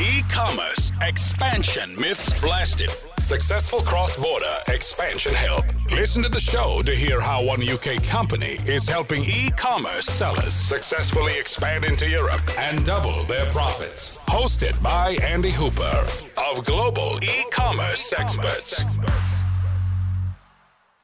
E 0.00 0.22
commerce 0.30 0.92
expansion 1.02 2.00
myths 2.00 2.32
blasted. 2.40 2.88
Successful 3.18 3.80
cross 3.80 4.14
border 4.14 4.54
expansion 4.68 5.34
help. 5.34 5.64
Listen 5.90 6.22
to 6.22 6.28
the 6.28 6.38
show 6.38 6.82
to 6.82 6.94
hear 6.94 7.20
how 7.20 7.42
one 7.42 7.68
UK 7.68 8.00
company 8.04 8.58
is 8.64 8.88
helping 8.88 9.24
e 9.24 9.50
commerce 9.56 10.06
sellers 10.06 10.54
successfully 10.54 11.36
expand 11.36 11.84
into 11.84 12.08
Europe 12.08 12.42
and 12.56 12.84
double 12.84 13.24
their 13.24 13.46
profits. 13.46 14.18
Hosted 14.28 14.80
by 14.80 15.16
Andy 15.20 15.50
Hooper 15.50 16.06
of 16.48 16.64
Global 16.64 17.18
E 17.24 17.44
Commerce 17.50 18.12
Experts. 18.12 18.84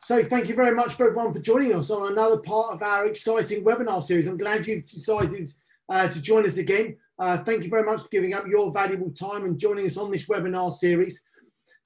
So 0.03 0.23
thank 0.23 0.49
you 0.49 0.55
very 0.55 0.77
much 0.77 0.95
for 0.95 1.09
everyone 1.09 1.33
for 1.33 1.41
joining 1.41 1.75
us 1.75 1.91
on 1.91 2.13
another 2.13 2.39
part 2.39 2.73
of 2.73 2.83
our 2.83 3.07
exciting 3.07 3.65
webinar 3.65 4.05
series. 4.05 4.29
I'm 4.29 4.37
glad 4.37 4.69
you've 4.69 4.87
decided 4.87 5.53
uh, 5.89 6.07
to 6.07 6.21
join 6.21 6.47
us 6.47 6.59
again. 6.59 6.97
Uh, 7.19 7.39
thank 7.39 7.63
you 7.63 7.71
very 7.71 7.85
much 7.85 8.03
for 8.03 8.09
giving 8.09 8.35
up 8.35 8.47
your 8.47 8.73
valuable 8.73 9.11
time 9.11 9.45
and 9.45 9.59
joining 9.59 9.87
us 9.87 9.97
on 9.97 10.11
this 10.11 10.27
webinar 10.27 10.73
series. 10.73 11.23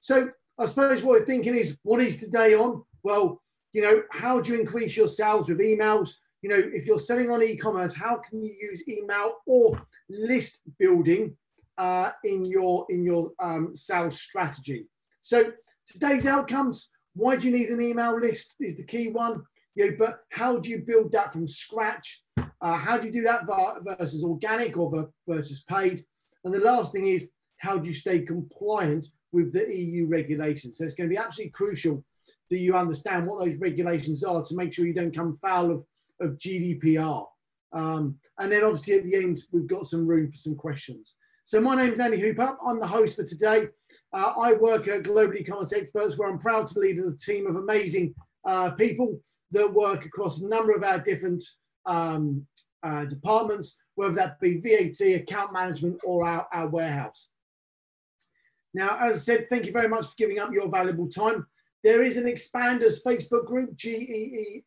So 0.01 0.31
I 0.59 0.67
suppose 0.67 1.03
what 1.03 1.21
we're 1.21 1.27
thinking 1.27 1.55
is, 1.55 1.77
what 1.83 2.01
is 2.01 2.17
today 2.17 2.55
on? 2.55 2.83
Well, 3.03 3.43
you 3.73 3.83
know, 3.83 4.03
how 4.11 4.41
do 4.41 4.53
you 4.53 4.61
increase 4.61 4.97
your 4.97 5.09
sales 5.09 5.49
with 5.49 5.59
emails? 5.59 6.11
You 6.43 6.51
know, 6.51 6.63
if 6.73 6.87
you're 6.87 6.99
selling 6.99 7.31
on 7.31 7.43
e-commerce, 7.43 7.95
how 7.95 8.17
can 8.29 8.43
you 8.43 8.55
use 8.61 8.89
email 8.89 9.35
or 9.47 9.81
list 10.09 10.61
building 10.79 11.37
uh, 11.77 12.13
in 12.25 12.45
your 12.45 12.87
in 12.89 13.05
your 13.05 13.33
um, 13.41 13.77
sales 13.77 14.21
strategy? 14.21 14.87
So 15.23 15.53
today's 15.87 16.27
outcomes. 16.27 16.89
Why 17.15 17.37
do 17.37 17.49
you 17.49 17.57
need 17.57 17.71
an 17.71 17.83
email 17.83 18.19
list? 18.19 18.55
Is 18.61 18.77
the 18.77 18.85
key 18.85 19.09
one. 19.09 19.43
You 19.75 19.97
but 19.99 20.21
how 20.31 20.59
do 20.59 20.71
you 20.71 20.79
build 20.79 21.13
that 21.13 21.33
from 21.33 21.47
scratch? 21.47 22.23
Uh, 22.61 22.77
how 22.77 22.99
do 22.99 23.07
you 23.07 23.13
do 23.13 23.23
that 23.23 23.47
versus 23.99 24.25
organic 24.25 24.77
or 24.77 25.11
versus 25.27 25.63
paid? 25.69 26.05
And 26.45 26.53
the 26.53 26.59
last 26.59 26.93
thing 26.93 27.07
is, 27.07 27.31
how 27.59 27.79
do 27.79 27.87
you 27.87 27.95
stay 27.95 28.21
compliant 28.21 29.07
with 29.33 29.53
the 29.53 29.75
EU 29.75 30.07
regulations? 30.07 30.79
So 30.79 30.85
it's 30.85 30.95
going 30.95 31.09
to 31.09 31.15
be 31.15 31.19
absolutely 31.19 31.53
crucial 31.53 32.05
that 32.51 32.59
you 32.59 32.77
understand 32.77 33.27
what 33.27 33.45
those 33.45 33.57
regulations 33.57 34.25
are 34.25 34.43
to 34.43 34.57
make 34.57 34.73
sure 34.73 34.87
you 34.87 34.95
don't 34.95 35.15
come 35.15 35.39
foul 35.43 35.71
of, 35.71 35.85
of 36.21 36.39
GDPR. 36.39 37.27
Um, 37.73 38.17
and 38.39 38.51
then 38.51 38.65
obviously 38.65 38.95
at 38.95 39.05
the 39.05 39.17
end, 39.17 39.39
we've 39.53 39.67
got 39.67 39.87
some 39.87 40.07
room 40.07 40.31
for 40.31 40.37
some 40.37 40.57
questions. 40.57 41.15
So 41.45 41.61
my 41.61 41.77
name 41.77 41.93
is 41.93 42.01
Andy 42.01 42.21
Hooper. 42.21 42.57
I'm 42.65 42.79
the 42.79 42.87
host 42.87 43.17
for 43.17 43.25
today. 43.25 43.69
Uh, 44.13 44.33
I 44.39 44.53
work 44.55 44.89
at 44.89 45.05
Global 45.05 45.35
E-Commerce 45.35 45.73
Experts, 45.73 46.19
where 46.19 46.29
I'm 46.29 46.39
proud 46.39 46.67
to 46.69 46.79
lead 46.79 46.99
a 46.99 47.17
team 47.17 47.47
of 47.47 47.57
amazing 47.57 48.15
uh, 48.45 48.71
people 48.73 49.19
that 49.53 49.73
work 49.73 50.05
across 50.05 50.41
a 50.41 50.49
number 50.49 50.75
of 50.75 50.83
our 50.83 50.99
different 50.99 51.43
um, 51.87 52.47
uh, 52.83 53.05
departments, 53.05 53.77
whether 53.95 54.15
that 54.15 54.41
be 54.41 54.59
VAT, 54.59 55.01
account 55.15 55.53
management, 55.53 56.01
or 56.05 56.27
our, 56.27 56.47
our 56.53 56.69
warehouse. 56.69 57.29
Now, 58.75 58.97
as 59.01 59.17
I 59.17 59.19
said, 59.19 59.49
thank 59.49 59.67
you 59.67 59.73
very 59.73 59.89
much 59.89 60.07
for 60.07 60.15
giving 60.17 60.39
up 60.39 60.53
your 60.53 60.69
valuable 60.69 61.09
time. 61.09 61.47
There 61.83 62.03
is 62.03 62.17
an 62.17 62.25
Expanders 62.25 63.03
Facebook 63.05 63.47
group, 63.47 63.75
GEE. 63.77 64.65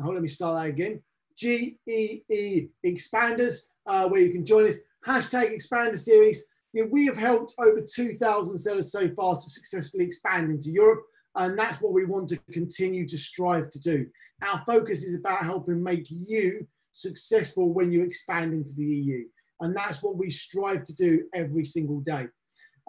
Hold 0.00 0.14
let 0.14 0.22
me 0.22 0.28
start 0.28 0.62
that 0.62 0.68
again. 0.70 1.02
GEE 1.36 2.70
Expanders, 2.84 3.58
uh, 3.86 4.08
where 4.08 4.20
you 4.20 4.32
can 4.32 4.46
join 4.46 4.68
us. 4.68 4.76
Hashtag 5.04 5.54
Expander 5.54 5.98
Series. 5.98 6.44
You 6.72 6.84
know, 6.84 6.88
we 6.90 7.06
have 7.06 7.16
helped 7.16 7.54
over 7.58 7.80
2,000 7.80 8.58
sellers 8.58 8.90
so 8.90 9.08
far 9.14 9.36
to 9.36 9.42
successfully 9.42 10.04
expand 10.04 10.50
into 10.50 10.70
Europe, 10.70 11.04
and 11.36 11.58
that's 11.58 11.80
what 11.80 11.92
we 11.92 12.04
want 12.04 12.28
to 12.28 12.38
continue 12.52 13.08
to 13.08 13.18
strive 13.18 13.70
to 13.70 13.80
do. 13.80 14.06
Our 14.42 14.62
focus 14.64 15.02
is 15.02 15.14
about 15.14 15.44
helping 15.44 15.82
make 15.82 16.06
you 16.08 16.66
successful 16.92 17.72
when 17.72 17.90
you 17.90 18.02
expand 18.02 18.52
into 18.52 18.72
the 18.74 18.84
EU, 18.84 19.24
and 19.60 19.76
that's 19.76 20.02
what 20.02 20.16
we 20.16 20.30
strive 20.30 20.84
to 20.84 20.94
do 20.94 21.24
every 21.34 21.64
single 21.64 22.00
day. 22.00 22.26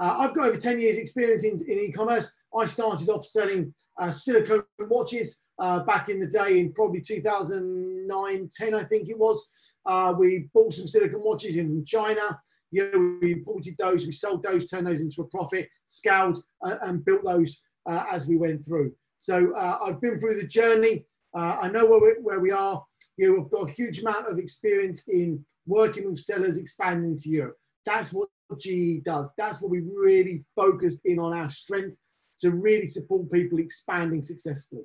Uh, 0.02 0.18
I've 0.20 0.34
got 0.34 0.50
over 0.50 0.58
10 0.58 0.80
years 0.80 0.98
experience 0.98 1.44
in, 1.44 1.54
in 1.68 1.80
e-commerce. 1.80 2.36
I 2.56 2.66
started 2.66 3.10
off 3.10 3.26
selling 3.26 3.74
uh, 3.98 4.12
silicone 4.12 4.64
watches 4.80 5.42
uh, 5.60 5.80
back 5.80 6.10
in 6.10 6.20
the 6.20 6.28
day 6.28 6.60
in 6.60 6.74
probably 6.74 7.02
2009, 7.02 8.50
10, 8.56 8.74
I 8.74 8.84
think 8.84 9.10
it 9.10 9.18
was. 9.18 9.48
Uh, 9.86 10.14
we 10.18 10.50
bought 10.54 10.74
some 10.74 10.88
silicone 10.88 11.24
watches 11.24 11.58
in 11.58 11.84
China. 11.86 12.40
Know, 12.72 13.20
we 13.22 13.34
imported 13.34 13.76
those, 13.80 14.06
we 14.06 14.12
sold 14.12 14.44
those, 14.44 14.66
turned 14.66 14.88
those 14.88 15.00
into 15.00 15.22
a 15.22 15.28
profit, 15.28 15.70
scaled 15.86 16.44
uh, 16.62 16.76
and 16.82 17.06
built 17.06 17.24
those 17.24 17.62
uh, 17.86 18.06
as 18.12 18.28
we 18.28 18.38
went 18.38 18.66
through. 18.66 18.92
So 19.18 19.56
I've 19.56 20.02
been 20.02 20.20
through 20.20 20.36
the 20.36 20.48
journey. 20.48 21.06
I 21.34 21.68
know 21.68 21.86
where 21.86 22.00
we, 22.00 22.10
where 22.22 22.40
we 22.40 22.52
are. 22.52 22.84
You 23.18 23.28
know, 23.28 23.42
we've 23.42 23.52
got 23.52 23.70
a 23.70 23.72
huge 23.72 24.00
amount 24.00 24.28
of 24.28 24.38
experience 24.40 25.08
in 25.08 25.44
working 25.66 26.10
with 26.10 26.20
sellers 26.20 26.58
expanding 26.58 27.16
to 27.18 27.30
Europe. 27.30 27.58
That's 27.86 28.12
what 28.12 28.30
GE 28.60 29.04
does. 29.04 29.30
That's 29.38 29.62
what 29.62 29.72
we've 29.72 29.90
really 29.96 30.44
focused 30.56 31.00
in 31.06 31.20
on 31.20 31.34
our 31.34 31.50
strength 31.50 31.98
to 32.40 32.52
really 32.52 32.88
support 32.88 33.32
people 33.32 33.60
expanding 33.60 34.22
successfully. 34.22 34.84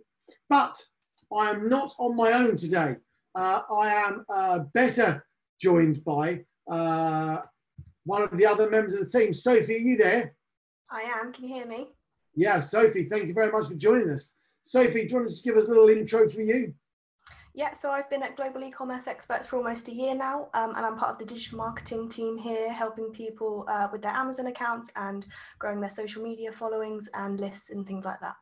But 0.49 0.77
I 1.37 1.51
am 1.51 1.69
not 1.69 1.93
on 1.99 2.17
my 2.17 2.33
own 2.33 2.57
today. 2.57 2.97
Uh, 3.35 3.63
I 3.71 3.95
am 3.95 4.25
uh, 4.29 4.61
better 4.75 5.25
joined 5.61 6.05
by 6.05 6.41
uh, 6.71 7.39
one 8.05 8.23
of 8.23 8.37
the 8.37 8.47
other 8.47 8.69
members 8.71 8.95
of 8.95 9.01
the 9.01 9.07
team. 9.07 9.33
Sophie, 9.33 9.77
are 9.77 9.79
you 9.79 9.97
there? 9.97 10.35
I 10.91 11.03
am. 11.03 11.33
Can 11.33 11.45
you 11.45 11.55
hear 11.55 11.67
me? 11.67 11.89
Yeah, 12.35 12.61
Sophie, 12.61 13.05
thank 13.05 13.27
you 13.29 13.35
very 13.35 13.51
much 13.51 13.69
for 13.69 13.75
joining 13.75 14.11
us. 14.11 14.35
Sophie, 14.63 15.03
do 15.03 15.09
you 15.09 15.15
want 15.17 15.29
to 15.29 15.33
just 15.33 15.45
give 15.45 15.57
us 15.57 15.67
a 15.67 15.69
little 15.69 15.89
intro 15.89 16.29
for 16.29 16.43
you? 16.43 16.73
Yeah, 17.53 17.73
so 17.73 17.91
I've 17.91 18.09
been 18.09 18.23
at 18.23 18.37
Global 18.37 18.63
E-commerce 18.63 19.09
Experts 19.09 19.49
for 19.49 19.57
almost 19.57 19.89
a 19.89 19.93
year 19.93 20.15
now, 20.15 20.49
um, 20.55 20.75
and 20.77 20.87
I'm 20.87 20.97
part 20.97 21.11
of 21.11 21.19
the 21.19 21.25
digital 21.25 21.59
marketing 21.59 22.09
team 22.09 22.39
here, 22.39 22.73
helping 22.73 23.11
people 23.11 23.67
uh, 23.69 23.89
with 23.91 24.03
their 24.03 24.13
Amazon 24.13 24.47
accounts 24.47 24.91
and 24.95 25.27
growing 25.59 25.81
their 25.81 25.91
social 25.91 26.23
media 26.23 26.53
followings 26.53 27.09
and 27.15 27.41
lists 27.41 27.71
and 27.71 27.85
things 27.85 28.05
like 28.05 28.21
that. 28.21 28.37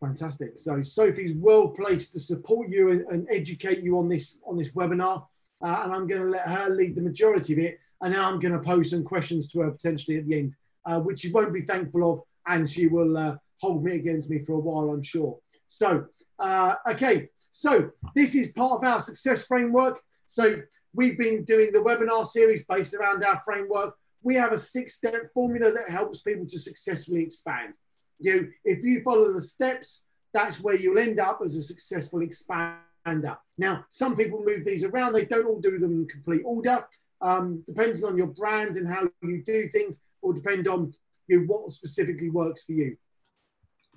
Fantastic. 0.00 0.58
So 0.58 0.80
Sophie's 0.82 1.34
well 1.34 1.68
placed 1.68 2.12
to 2.12 2.20
support 2.20 2.68
you 2.68 2.90
and, 2.90 3.00
and 3.08 3.26
educate 3.30 3.80
you 3.80 3.98
on 3.98 4.08
this 4.08 4.38
on 4.46 4.56
this 4.56 4.70
webinar, 4.70 5.26
uh, 5.62 5.80
and 5.84 5.92
I'm 5.92 6.06
going 6.06 6.22
to 6.22 6.28
let 6.28 6.46
her 6.46 6.70
lead 6.70 6.94
the 6.94 7.02
majority 7.02 7.54
of 7.54 7.58
it, 7.58 7.80
and 8.02 8.14
then 8.14 8.20
I'm 8.20 8.38
going 8.38 8.52
to 8.52 8.60
pose 8.60 8.90
some 8.90 9.02
questions 9.02 9.48
to 9.48 9.60
her 9.60 9.70
potentially 9.72 10.18
at 10.18 10.26
the 10.26 10.38
end, 10.38 10.52
uh, 10.86 11.00
which 11.00 11.20
she 11.20 11.32
won't 11.32 11.52
be 11.52 11.62
thankful 11.62 12.12
of, 12.12 12.20
and 12.46 12.68
she 12.68 12.86
will 12.86 13.16
uh, 13.16 13.36
hold 13.60 13.84
me 13.84 13.94
against 13.96 14.30
me 14.30 14.38
for 14.40 14.54
a 14.54 14.58
while, 14.58 14.90
I'm 14.90 15.02
sure. 15.02 15.38
So, 15.66 16.06
uh, 16.38 16.76
okay, 16.88 17.28
so 17.50 17.90
this 18.14 18.34
is 18.34 18.52
part 18.52 18.72
of 18.72 18.84
our 18.84 19.00
success 19.00 19.46
framework. 19.46 20.00
So 20.26 20.56
we've 20.92 21.18
been 21.18 21.44
doing 21.44 21.72
the 21.72 21.78
webinar 21.78 22.26
series 22.26 22.64
based 22.64 22.94
around 22.94 23.24
our 23.24 23.40
framework. 23.44 23.94
We 24.22 24.34
have 24.36 24.52
a 24.52 24.58
six-step 24.58 25.32
formula 25.32 25.72
that 25.72 25.88
helps 25.88 26.20
people 26.22 26.46
to 26.46 26.58
successfully 26.58 27.22
expand. 27.22 27.74
You, 28.18 28.50
if 28.64 28.82
you 28.84 29.02
follow 29.02 29.32
the 29.32 29.42
steps, 29.42 30.04
that's 30.32 30.60
where 30.60 30.74
you'll 30.74 30.98
end 30.98 31.20
up 31.20 31.40
as 31.44 31.56
a 31.56 31.62
successful 31.62 32.20
expander. 32.20 33.36
Now, 33.58 33.84
some 33.88 34.16
people 34.16 34.42
move 34.44 34.64
these 34.64 34.82
around; 34.82 35.12
they 35.12 35.24
don't 35.24 35.46
all 35.46 35.60
do 35.60 35.78
them 35.78 35.92
in 35.92 36.08
complete 36.08 36.42
order. 36.44 36.86
Um, 37.20 37.62
depends 37.66 38.02
on 38.02 38.16
your 38.16 38.26
brand 38.28 38.76
and 38.76 38.88
how 38.88 39.08
you 39.22 39.42
do 39.42 39.68
things, 39.68 40.00
or 40.22 40.32
depend 40.32 40.66
on 40.68 40.92
you 41.28 41.40
know, 41.40 41.46
what 41.46 41.72
specifically 41.72 42.30
works 42.30 42.64
for 42.64 42.72
you. 42.72 42.96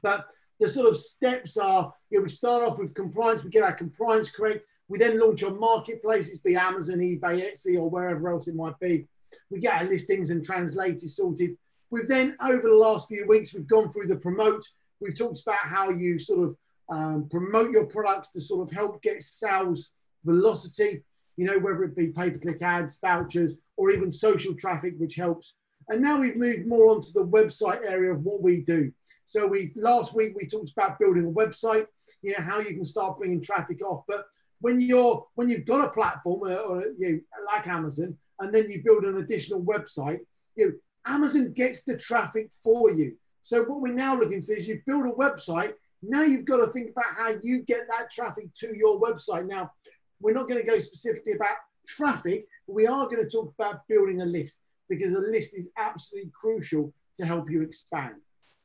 But 0.01 0.27
the 0.59 0.67
sort 0.67 0.89
of 0.89 0.97
steps 0.97 1.57
are, 1.57 1.93
you 2.09 2.19
know, 2.19 2.23
we 2.23 2.29
start 2.29 2.63
off 2.63 2.77
with 2.77 2.95
compliance, 2.95 3.43
we 3.43 3.49
get 3.49 3.63
our 3.63 3.73
compliance 3.73 4.31
correct. 4.31 4.65
We 4.89 4.97
then 4.97 5.19
launch 5.19 5.43
on 5.43 5.59
marketplaces, 5.59 6.39
be 6.39 6.55
Amazon, 6.55 6.99
eBay, 6.99 7.51
Etsy, 7.51 7.77
or 7.77 7.89
wherever 7.89 8.29
else 8.29 8.47
it 8.47 8.55
might 8.55 8.79
be. 8.79 9.05
We 9.49 9.59
get 9.59 9.81
our 9.81 9.87
listings 9.87 10.29
and 10.29 10.43
translated 10.43 11.09
sorted. 11.09 11.57
We've 11.89 12.07
then, 12.07 12.37
over 12.41 12.67
the 12.67 12.75
last 12.75 13.09
few 13.09 13.25
weeks, 13.27 13.53
we've 13.53 13.67
gone 13.67 13.91
through 13.91 14.07
the 14.07 14.16
promote. 14.16 14.63
We've 14.99 15.17
talked 15.17 15.41
about 15.41 15.59
how 15.59 15.89
you 15.89 16.17
sort 16.17 16.49
of 16.49 16.57
um, 16.89 17.27
promote 17.29 17.71
your 17.71 17.85
products 17.85 18.29
to 18.31 18.41
sort 18.41 18.67
of 18.67 18.75
help 18.75 19.01
get 19.01 19.21
sales 19.21 19.91
velocity, 20.23 21.03
you 21.35 21.45
know, 21.45 21.59
whether 21.59 21.83
it 21.83 21.95
be 21.95 22.07
pay 22.07 22.29
per 22.29 22.39
click 22.39 22.61
ads, 22.61 22.97
vouchers, 22.99 23.57
or 23.75 23.91
even 23.91 24.11
social 24.11 24.53
traffic, 24.55 24.93
which 24.97 25.16
helps. 25.16 25.55
And 25.89 26.01
now 26.01 26.19
we've 26.19 26.35
moved 26.35 26.67
more 26.67 26.89
onto 26.89 27.11
the 27.11 27.25
website 27.25 27.85
area 27.85 28.11
of 28.11 28.23
what 28.23 28.41
we 28.41 28.57
do. 28.61 28.91
So 29.25 29.45
we 29.45 29.72
last 29.75 30.13
week 30.13 30.34
we 30.35 30.47
talked 30.47 30.72
about 30.72 30.99
building 30.99 31.25
a 31.25 31.31
website, 31.31 31.85
you 32.22 32.31
know, 32.31 32.43
how 32.43 32.59
you 32.59 32.73
can 32.73 32.85
start 32.85 33.17
bringing 33.17 33.41
traffic 33.41 33.81
off. 33.81 34.03
But 34.07 34.25
when 34.61 34.79
you're 34.79 35.25
when 35.35 35.49
you've 35.49 35.66
got 35.66 35.85
a 35.85 35.89
platform 35.89 36.41
or, 36.43 36.51
uh, 36.51 36.55
or 36.55 36.84
you 36.97 37.11
know, 37.11 37.19
like 37.45 37.67
Amazon, 37.67 38.17
and 38.39 38.53
then 38.53 38.69
you 38.69 38.81
build 38.84 39.03
an 39.03 39.17
additional 39.17 39.61
website, 39.61 40.19
you 40.55 40.66
know, 40.66 40.73
Amazon 41.05 41.53
gets 41.53 41.84
the 41.84 41.97
traffic 41.97 42.49
for 42.63 42.91
you. 42.91 43.16
So 43.41 43.63
what 43.63 43.81
we're 43.81 43.93
now 43.93 44.17
looking 44.17 44.41
for 44.41 44.53
is 44.53 44.67
you 44.67 44.81
build 44.85 45.05
a 45.05 45.11
website. 45.11 45.73
Now 46.01 46.23
you've 46.23 46.45
got 46.45 46.57
to 46.57 46.67
think 46.72 46.91
about 46.91 47.16
how 47.16 47.35
you 47.41 47.61
get 47.63 47.87
that 47.87 48.11
traffic 48.11 48.53
to 48.55 48.75
your 48.75 48.99
website. 48.99 49.47
Now, 49.47 49.72
we're 50.19 50.33
not 50.33 50.47
going 50.47 50.59
to 50.59 50.67
go 50.67 50.79
specifically 50.79 51.33
about 51.33 51.55
traffic, 51.87 52.47
we 52.67 52.85
are 52.85 53.07
going 53.07 53.23
to 53.23 53.29
talk 53.29 53.53
about 53.57 53.87
building 53.87 54.22
a 54.22 54.25
list 54.25 54.59
because 54.89 55.13
a 55.13 55.19
list 55.19 55.53
is 55.55 55.69
absolutely 55.78 56.31
crucial 56.39 56.93
to 57.16 57.25
help 57.25 57.49
you 57.49 57.61
expand. 57.61 58.16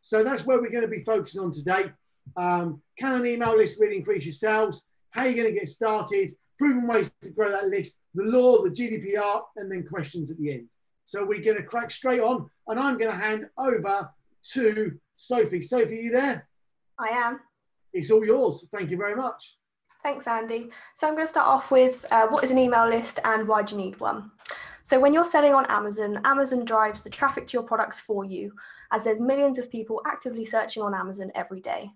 So 0.01 0.23
that's 0.23 0.45
where 0.45 0.61
we're 0.61 0.71
going 0.71 0.83
to 0.83 0.89
be 0.89 1.05
focusing 1.05 1.41
on 1.41 1.53
today. 1.53 1.91
Um, 2.37 2.83
can 2.99 3.21
an 3.21 3.27
email 3.27 3.57
list 3.57 3.79
really 3.81 3.97
increase 3.97 4.25
your 4.25 4.33
sales? 4.33 4.83
How 5.11 5.23
are 5.23 5.29
you 5.29 5.37
going 5.41 5.53
to 5.53 5.59
get 5.59 5.69
started? 5.69 6.33
Proven 6.59 6.87
ways 6.87 7.11
to 7.23 7.31
grow 7.31 7.51
that 7.51 7.69
list, 7.69 7.99
the 8.15 8.25
law, 8.25 8.63
the 8.63 8.71
GDPR, 8.71 9.43
and 9.57 9.71
then 9.71 9.85
questions 9.87 10.31
at 10.31 10.39
the 10.39 10.53
end. 10.53 10.69
So 11.07 11.25
we're 11.25 11.43
going 11.43 11.57
to 11.57 11.63
crack 11.63 11.91
straight 11.91 12.21
on, 12.21 12.49
and 12.69 12.79
I'm 12.79 12.97
going 12.97 13.11
to 13.11 13.17
hand 13.17 13.47
over 13.59 14.09
to 14.53 14.99
Sophie. 15.17 15.61
Sophie, 15.61 15.99
are 15.99 16.03
you 16.03 16.11
there? 16.13 16.49
I 16.99 17.09
am. 17.09 17.41
It's 17.93 18.11
all 18.11 18.25
yours. 18.25 18.65
Thank 18.73 18.91
you 18.91 18.97
very 18.97 19.17
much. 19.17 19.57
Thanks, 20.03 20.27
Andy. 20.27 20.71
So 20.97 21.07
I'm 21.07 21.15
going 21.15 21.27
to 21.27 21.31
start 21.31 21.47
off 21.47 21.71
with 21.71 22.05
uh, 22.11 22.27
what 22.29 22.43
is 22.43 22.51
an 22.51 22.59
email 22.59 22.89
list 22.89 23.21
and 23.25 23.47
why 23.47 23.63
do 23.63 23.77
you 23.77 23.83
need 23.83 24.01
one? 24.01 24.31
So 24.85 24.99
when 24.99 25.15
you're 25.15 25.25
selling 25.25 25.55
on 25.55 25.67
Amazon, 25.67 26.21
Amazon 26.25 26.65
drives 26.65 27.03
the 27.03 27.11
traffic 27.11 27.47
to 27.47 27.53
your 27.55 27.63
products 27.63 28.01
for 28.01 28.25
you, 28.25 28.53
as 28.91 29.05
there's 29.05 29.21
millions 29.21 29.59
of 29.59 29.71
people 29.71 30.03
actively 30.07 30.45
searching 30.45 30.83
on 30.83 30.95
Amazon 30.95 31.31
every 31.35 31.61
day. 31.61 31.91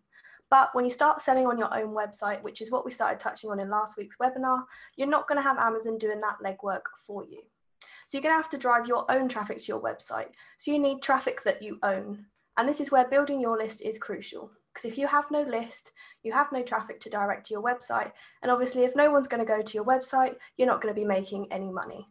But 0.50 0.72
when 0.74 0.84
you 0.84 0.90
start 0.92 1.20
selling 1.20 1.46
on 1.46 1.58
your 1.58 1.74
own 1.76 1.92
website, 1.92 2.42
which 2.42 2.62
is 2.62 2.70
what 2.70 2.84
we 2.84 2.92
started 2.92 3.18
touching 3.18 3.50
on 3.50 3.58
in 3.58 3.68
last 3.68 3.96
week's 3.98 4.18
webinar, 4.18 4.62
you're 4.96 5.08
not 5.08 5.26
going 5.26 5.36
to 5.36 5.42
have 5.42 5.58
Amazon 5.58 5.98
doing 5.98 6.20
that 6.20 6.38
legwork 6.44 6.82
for 7.04 7.24
you. 7.24 7.42
So 7.80 8.16
you're 8.16 8.22
going 8.22 8.36
to 8.36 8.42
have 8.42 8.50
to 8.50 8.58
drive 8.58 8.86
your 8.86 9.10
own 9.10 9.28
traffic 9.28 9.58
to 9.58 9.66
your 9.66 9.80
website. 9.80 10.28
So 10.58 10.70
you 10.70 10.78
need 10.78 11.02
traffic 11.02 11.42
that 11.42 11.62
you 11.62 11.78
own. 11.82 12.26
And 12.56 12.68
this 12.68 12.80
is 12.80 12.92
where 12.92 13.08
building 13.08 13.40
your 13.40 13.58
list 13.58 13.82
is 13.82 13.98
crucial. 13.98 14.50
Because 14.72 14.92
if 14.92 14.96
you 14.96 15.08
have 15.08 15.28
no 15.32 15.42
list, 15.42 15.90
you 16.22 16.32
have 16.32 16.52
no 16.52 16.62
traffic 16.62 17.00
to 17.00 17.10
direct 17.10 17.46
to 17.46 17.54
your 17.54 17.62
website. 17.62 18.12
And 18.42 18.52
obviously, 18.52 18.84
if 18.84 18.94
no 18.94 19.10
one's 19.10 19.26
going 19.26 19.44
to 19.44 19.46
go 19.46 19.60
to 19.60 19.74
your 19.74 19.84
website, 19.84 20.36
you're 20.56 20.68
not 20.68 20.80
going 20.80 20.94
to 20.94 21.00
be 21.00 21.06
making 21.06 21.48
any 21.50 21.70
money. 21.70 22.06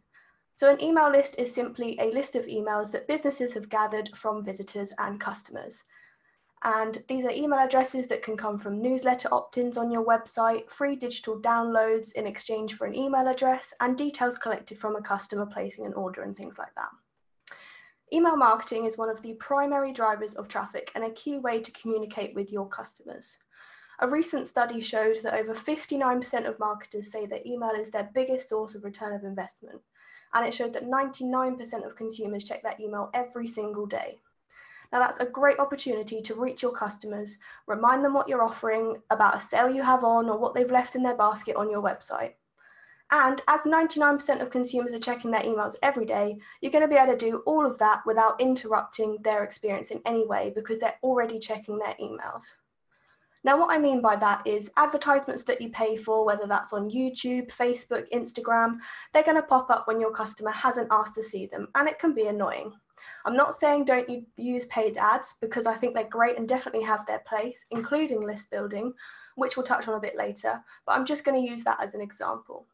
So 0.56 0.70
an 0.70 0.82
email 0.82 1.10
list 1.10 1.34
is 1.38 1.54
simply 1.54 1.98
a 2.00 2.10
list 2.12 2.34
of 2.34 2.46
emails 2.46 2.90
that 2.92 3.06
businesses 3.06 3.52
have 3.52 3.68
gathered 3.68 4.08
from 4.16 4.42
visitors 4.42 4.90
and 4.98 5.20
customers. 5.20 5.82
And 6.64 7.04
these 7.08 7.26
are 7.26 7.30
email 7.30 7.58
addresses 7.58 8.06
that 8.06 8.22
can 8.22 8.38
come 8.38 8.58
from 8.58 8.80
newsletter 8.80 9.28
opt-ins 9.32 9.76
on 9.76 9.90
your 9.90 10.04
website, 10.04 10.70
free 10.70 10.96
digital 10.96 11.38
downloads 11.38 12.14
in 12.14 12.26
exchange 12.26 12.72
for 12.74 12.86
an 12.86 12.94
email 12.94 13.28
address, 13.28 13.74
and 13.80 13.98
details 13.98 14.38
collected 14.38 14.78
from 14.78 14.96
a 14.96 15.02
customer 15.02 15.44
placing 15.44 15.84
an 15.84 15.92
order 15.92 16.22
and 16.22 16.34
things 16.34 16.56
like 16.56 16.74
that. 16.74 16.88
Email 18.10 18.36
marketing 18.36 18.86
is 18.86 18.96
one 18.96 19.10
of 19.10 19.20
the 19.20 19.34
primary 19.34 19.92
drivers 19.92 20.36
of 20.36 20.48
traffic 20.48 20.90
and 20.94 21.04
a 21.04 21.10
key 21.10 21.36
way 21.36 21.60
to 21.60 21.72
communicate 21.72 22.34
with 22.34 22.50
your 22.50 22.66
customers. 22.66 23.36
A 24.00 24.08
recent 24.08 24.48
study 24.48 24.80
showed 24.80 25.20
that 25.22 25.34
over 25.34 25.54
59% 25.54 26.48
of 26.48 26.58
marketers 26.58 27.12
say 27.12 27.26
that 27.26 27.46
email 27.46 27.72
is 27.78 27.90
their 27.90 28.10
biggest 28.14 28.48
source 28.48 28.74
of 28.74 28.84
return 28.84 29.14
of 29.14 29.24
investment. 29.24 29.82
And 30.34 30.46
it 30.46 30.54
showed 30.54 30.72
that 30.74 30.88
99% 30.88 31.86
of 31.86 31.96
consumers 31.96 32.44
check 32.44 32.62
their 32.62 32.76
email 32.80 33.10
every 33.14 33.48
single 33.48 33.86
day. 33.86 34.18
Now, 34.92 35.00
that's 35.00 35.20
a 35.20 35.26
great 35.26 35.58
opportunity 35.58 36.22
to 36.22 36.34
reach 36.34 36.62
your 36.62 36.72
customers, 36.72 37.38
remind 37.66 38.04
them 38.04 38.14
what 38.14 38.28
you're 38.28 38.42
offering, 38.42 39.02
about 39.10 39.36
a 39.36 39.40
sale 39.40 39.70
you 39.70 39.82
have 39.82 40.04
on, 40.04 40.28
or 40.28 40.38
what 40.38 40.54
they've 40.54 40.70
left 40.70 40.94
in 40.94 41.02
their 41.02 41.16
basket 41.16 41.56
on 41.56 41.70
your 41.70 41.82
website. 41.82 42.32
And 43.10 43.40
as 43.46 43.60
99% 43.62 44.40
of 44.40 44.50
consumers 44.50 44.92
are 44.92 44.98
checking 44.98 45.30
their 45.30 45.42
emails 45.42 45.76
every 45.82 46.04
day, 46.06 46.38
you're 46.60 46.72
going 46.72 46.82
to 46.82 46.88
be 46.88 46.96
able 46.96 47.12
to 47.12 47.18
do 47.18 47.38
all 47.46 47.64
of 47.64 47.78
that 47.78 48.02
without 48.04 48.40
interrupting 48.40 49.18
their 49.22 49.44
experience 49.44 49.90
in 49.90 50.00
any 50.06 50.26
way 50.26 50.52
because 50.54 50.80
they're 50.80 50.98
already 51.02 51.38
checking 51.38 51.78
their 51.78 51.94
emails. 52.00 52.44
Now, 53.46 53.56
what 53.56 53.70
I 53.70 53.78
mean 53.78 54.00
by 54.00 54.16
that 54.16 54.44
is 54.44 54.72
advertisements 54.76 55.44
that 55.44 55.60
you 55.60 55.68
pay 55.68 55.96
for, 55.96 56.26
whether 56.26 56.48
that's 56.48 56.72
on 56.72 56.90
YouTube, 56.90 57.48
Facebook, 57.52 58.10
Instagram, 58.12 58.78
they're 59.12 59.22
going 59.22 59.36
to 59.36 59.42
pop 59.42 59.70
up 59.70 59.86
when 59.86 60.00
your 60.00 60.10
customer 60.10 60.50
hasn't 60.50 60.88
asked 60.90 61.14
to 61.14 61.22
see 61.22 61.46
them, 61.46 61.68
and 61.76 61.88
it 61.88 62.00
can 62.00 62.12
be 62.12 62.26
annoying. 62.26 62.72
I'm 63.24 63.36
not 63.36 63.54
saying 63.54 63.84
don't 63.84 64.26
use 64.36 64.66
paid 64.66 64.96
ads 64.96 65.36
because 65.40 65.66
I 65.66 65.74
think 65.74 65.94
they're 65.94 66.08
great 66.08 66.36
and 66.36 66.48
definitely 66.48 66.82
have 66.86 67.06
their 67.06 67.20
place, 67.20 67.66
including 67.70 68.26
list 68.26 68.50
building, 68.50 68.92
which 69.36 69.56
we'll 69.56 69.64
touch 69.64 69.86
on 69.86 69.94
a 69.94 70.00
bit 70.00 70.16
later, 70.16 70.60
but 70.84 70.96
I'm 70.96 71.06
just 71.06 71.24
going 71.24 71.40
to 71.40 71.48
use 71.48 71.62
that 71.62 71.80
as 71.80 71.94
an 71.94 72.00
example. 72.00 72.66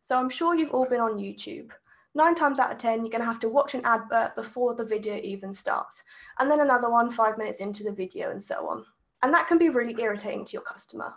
So 0.00 0.16
I'm 0.16 0.30
sure 0.30 0.54
you've 0.54 0.72
all 0.72 0.86
been 0.86 1.00
on 1.00 1.18
YouTube. 1.18 1.72
Nine 2.14 2.34
times 2.34 2.58
out 2.58 2.72
of 2.72 2.78
10, 2.78 3.00
you're 3.00 3.10
going 3.10 3.20
to 3.20 3.26
have 3.26 3.40
to 3.40 3.50
watch 3.50 3.74
an 3.74 3.84
advert 3.84 4.34
before 4.34 4.74
the 4.74 4.82
video 4.82 5.20
even 5.22 5.52
starts, 5.52 6.04
and 6.38 6.50
then 6.50 6.60
another 6.60 6.88
one 6.88 7.10
five 7.10 7.36
minutes 7.36 7.60
into 7.60 7.84
the 7.84 7.92
video, 7.92 8.30
and 8.30 8.42
so 8.42 8.66
on. 8.66 8.86
And 9.26 9.34
that 9.34 9.48
can 9.48 9.58
be 9.58 9.70
really 9.70 10.00
irritating 10.00 10.44
to 10.44 10.52
your 10.52 10.62
customer. 10.62 11.12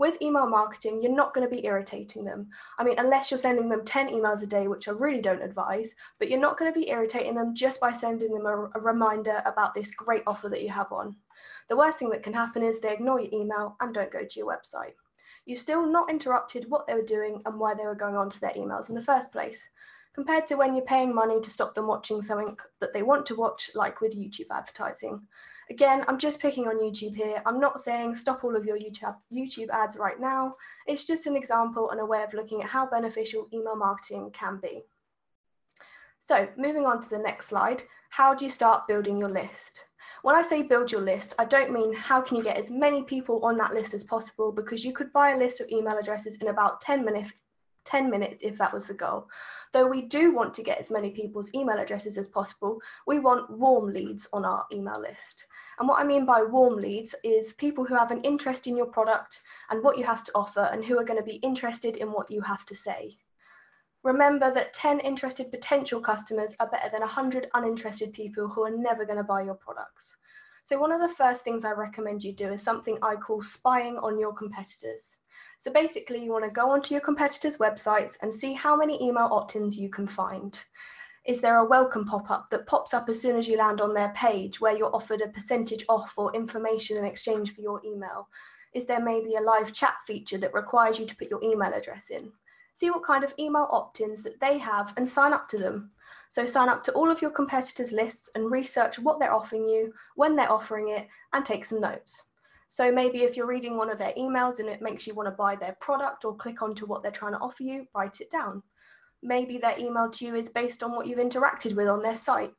With 0.00 0.20
email 0.20 0.48
marketing, 0.48 1.00
you're 1.00 1.14
not 1.14 1.32
going 1.32 1.48
to 1.48 1.56
be 1.56 1.64
irritating 1.64 2.24
them. 2.24 2.48
I 2.80 2.82
mean, 2.82 2.98
unless 2.98 3.30
you're 3.30 3.38
sending 3.38 3.68
them 3.68 3.84
10 3.84 4.08
emails 4.08 4.42
a 4.42 4.46
day, 4.46 4.66
which 4.66 4.88
I 4.88 4.90
really 4.90 5.22
don't 5.22 5.40
advise, 5.40 5.94
but 6.18 6.28
you're 6.28 6.40
not 6.40 6.58
going 6.58 6.74
to 6.74 6.76
be 6.76 6.88
irritating 6.88 7.36
them 7.36 7.54
just 7.54 7.78
by 7.78 7.92
sending 7.92 8.34
them 8.34 8.44
a, 8.44 8.70
a 8.74 8.80
reminder 8.80 9.40
about 9.46 9.72
this 9.72 9.94
great 9.94 10.24
offer 10.26 10.48
that 10.48 10.62
you 10.62 10.68
have 10.70 10.90
on. 10.90 11.14
The 11.68 11.76
worst 11.76 12.00
thing 12.00 12.10
that 12.10 12.24
can 12.24 12.32
happen 12.32 12.64
is 12.64 12.80
they 12.80 12.92
ignore 12.92 13.20
your 13.20 13.32
email 13.32 13.76
and 13.80 13.94
don't 13.94 14.10
go 14.10 14.24
to 14.24 14.36
your 14.36 14.52
website. 14.52 14.94
You've 15.46 15.60
still 15.60 15.86
not 15.86 16.10
interrupted 16.10 16.68
what 16.68 16.88
they 16.88 16.94
were 16.94 17.02
doing 17.02 17.40
and 17.46 17.60
why 17.60 17.74
they 17.74 17.84
were 17.84 17.94
going 17.94 18.16
on 18.16 18.30
to 18.30 18.40
their 18.40 18.50
emails 18.54 18.88
in 18.88 18.96
the 18.96 19.04
first 19.04 19.30
place, 19.30 19.68
compared 20.12 20.48
to 20.48 20.56
when 20.56 20.74
you're 20.74 20.86
paying 20.86 21.14
money 21.14 21.40
to 21.40 21.50
stop 21.50 21.76
them 21.76 21.86
watching 21.86 22.20
something 22.20 22.56
that 22.80 22.92
they 22.92 23.04
want 23.04 23.26
to 23.26 23.36
watch, 23.36 23.70
like 23.76 24.00
with 24.00 24.18
YouTube 24.18 24.50
advertising. 24.50 25.28
Again, 25.70 26.04
I'm 26.08 26.18
just 26.18 26.40
picking 26.40 26.68
on 26.68 26.78
YouTube 26.78 27.14
here. 27.14 27.42
I'm 27.46 27.58
not 27.58 27.80
saying 27.80 28.14
stop 28.16 28.44
all 28.44 28.54
of 28.54 28.64
your 28.64 28.78
YouTube, 28.78 29.70
ads 29.70 29.96
right 29.96 30.20
now. 30.20 30.56
It's 30.86 31.06
just 31.06 31.26
an 31.26 31.36
example 31.36 31.90
and 31.90 32.00
a 32.00 32.06
way 32.06 32.22
of 32.22 32.34
looking 32.34 32.62
at 32.62 32.68
how 32.68 32.86
beneficial 32.86 33.48
email 33.52 33.76
marketing 33.76 34.30
can 34.32 34.58
be. 34.62 34.82
So 36.18 36.48
moving 36.56 36.86
on 36.86 37.02
to 37.02 37.08
the 37.08 37.18
next 37.18 37.48
slide, 37.48 37.82
how 38.10 38.34
do 38.34 38.44
you 38.44 38.50
start 38.50 38.86
building 38.86 39.18
your 39.18 39.30
list? 39.30 39.80
When 40.22 40.34
I 40.34 40.42
say 40.42 40.62
build 40.62 40.90
your 40.90 41.02
list, 41.02 41.34
I 41.38 41.44
don't 41.44 41.72
mean 41.72 41.92
how 41.92 42.20
can 42.20 42.36
you 42.36 42.42
get 42.42 42.56
as 42.56 42.70
many 42.70 43.02
people 43.02 43.44
on 43.44 43.56
that 43.58 43.74
list 43.74 43.92
as 43.92 44.04
possible 44.04 44.52
because 44.52 44.84
you 44.84 44.92
could 44.92 45.12
buy 45.12 45.30
a 45.30 45.38
list 45.38 45.60
of 45.60 45.68
email 45.70 45.98
addresses 45.98 46.36
in 46.36 46.48
about 46.48 46.80
10 46.80 47.04
minutes 47.04 47.32
10 47.84 48.10
minutes 48.10 48.42
if 48.42 48.56
that 48.58 48.72
was 48.72 48.86
the 48.86 48.94
goal. 48.94 49.28
Though 49.72 49.86
we 49.86 50.02
do 50.02 50.34
want 50.34 50.54
to 50.54 50.62
get 50.62 50.78
as 50.78 50.90
many 50.90 51.10
people's 51.10 51.52
email 51.54 51.78
addresses 51.78 52.18
as 52.18 52.28
possible, 52.28 52.80
we 53.06 53.18
want 53.18 53.50
warm 53.50 53.92
leads 53.92 54.28
on 54.32 54.44
our 54.44 54.64
email 54.72 55.00
list. 55.00 55.46
And 55.78 55.88
what 55.88 56.00
I 56.00 56.04
mean 56.04 56.24
by 56.24 56.42
warm 56.42 56.76
leads 56.76 57.14
is 57.24 57.54
people 57.54 57.84
who 57.84 57.94
have 57.94 58.10
an 58.10 58.22
interest 58.22 58.66
in 58.66 58.76
your 58.76 58.86
product 58.86 59.42
and 59.70 59.82
what 59.82 59.98
you 59.98 60.04
have 60.04 60.24
to 60.24 60.32
offer 60.34 60.68
and 60.72 60.84
who 60.84 60.98
are 60.98 61.04
going 61.04 61.18
to 61.18 61.24
be 61.24 61.36
interested 61.36 61.96
in 61.96 62.12
what 62.12 62.30
you 62.30 62.40
have 62.42 62.64
to 62.66 62.74
say. 62.74 63.16
Remember 64.04 64.52
that 64.52 64.74
10 64.74 65.00
interested 65.00 65.50
potential 65.50 66.00
customers 66.00 66.54
are 66.60 66.68
better 66.68 66.90
than 66.90 67.00
100 67.00 67.48
uninterested 67.54 68.12
people 68.12 68.46
who 68.46 68.62
are 68.62 68.76
never 68.76 69.04
going 69.04 69.16
to 69.16 69.24
buy 69.24 69.42
your 69.42 69.54
products. 69.54 70.16
So 70.64 70.78
one 70.78 70.92
of 70.92 71.00
the 71.00 71.14
first 71.14 71.42
things 71.42 71.64
I 71.64 71.72
recommend 71.72 72.24
you 72.24 72.32
do 72.32 72.52
is 72.52 72.62
something 72.62 72.98
I 73.02 73.16
call 73.16 73.42
spying 73.42 73.98
on 73.98 74.18
your 74.18 74.32
competitors. 74.32 75.18
So 75.58 75.72
basically 75.72 76.22
you 76.22 76.32
want 76.32 76.44
to 76.44 76.50
go 76.50 76.70
onto 76.70 76.94
your 76.94 77.00
competitors' 77.00 77.58
websites 77.58 78.16
and 78.22 78.34
see 78.34 78.52
how 78.52 78.76
many 78.76 79.02
email 79.02 79.28
opt-ins 79.30 79.76
you 79.76 79.88
can 79.88 80.06
find. 80.06 80.58
Is 81.26 81.40
there 81.40 81.56
a 81.56 81.64
welcome 81.64 82.04
pop-up 82.04 82.50
that 82.50 82.66
pops 82.66 82.92
up 82.92 83.08
as 83.08 83.18
soon 83.18 83.38
as 83.38 83.48
you 83.48 83.56
land 83.56 83.80
on 83.80 83.94
their 83.94 84.10
page 84.10 84.60
where 84.60 84.76
you're 84.76 84.94
offered 84.94 85.22
a 85.22 85.28
percentage 85.28 85.82
off 85.88 86.12
or 86.18 86.34
information 86.36 86.98
in 86.98 87.06
exchange 87.06 87.54
for 87.54 87.62
your 87.62 87.80
email? 87.82 88.28
Is 88.74 88.84
there 88.84 89.00
maybe 89.00 89.36
a 89.36 89.40
live 89.40 89.72
chat 89.72 89.94
feature 90.06 90.36
that 90.36 90.52
requires 90.52 90.98
you 90.98 91.06
to 91.06 91.16
put 91.16 91.30
your 91.30 91.42
email 91.42 91.72
address 91.72 92.10
in? 92.10 92.30
See 92.74 92.90
what 92.90 93.04
kind 93.04 93.24
of 93.24 93.32
email 93.38 93.68
opt-ins 93.70 94.22
that 94.22 94.38
they 94.38 94.58
have 94.58 94.92
and 94.98 95.08
sign 95.08 95.32
up 95.32 95.48
to 95.48 95.56
them. 95.56 95.92
So 96.30 96.46
sign 96.46 96.68
up 96.68 96.84
to 96.84 96.92
all 96.92 97.10
of 97.10 97.22
your 97.22 97.30
competitors' 97.30 97.90
lists 97.90 98.28
and 98.34 98.50
research 98.50 98.98
what 98.98 99.18
they're 99.18 99.32
offering 99.32 99.66
you, 99.66 99.94
when 100.16 100.36
they're 100.36 100.52
offering 100.52 100.90
it, 100.90 101.08
and 101.32 101.46
take 101.46 101.64
some 101.64 101.80
notes. 101.80 102.24
So 102.68 102.92
maybe 102.92 103.22
if 103.22 103.34
you're 103.34 103.46
reading 103.46 103.78
one 103.78 103.88
of 103.88 103.96
their 103.96 104.12
emails 104.12 104.58
and 104.58 104.68
it 104.68 104.82
makes 104.82 105.06
you 105.06 105.14
want 105.14 105.28
to 105.28 105.34
buy 105.34 105.56
their 105.56 105.76
product 105.80 106.26
or 106.26 106.36
click 106.36 106.60
onto 106.60 106.84
what 106.84 107.02
they're 107.02 107.10
trying 107.10 107.32
to 107.32 107.38
offer 107.38 107.62
you, 107.62 107.86
write 107.94 108.20
it 108.20 108.30
down 108.30 108.62
maybe 109.24 109.58
their 109.58 109.78
email 109.78 110.10
to 110.10 110.24
you 110.24 110.34
is 110.34 110.48
based 110.48 110.82
on 110.82 110.92
what 110.92 111.06
you've 111.06 111.18
interacted 111.18 111.74
with 111.74 111.88
on 111.88 112.02
their 112.02 112.16
site. 112.16 112.52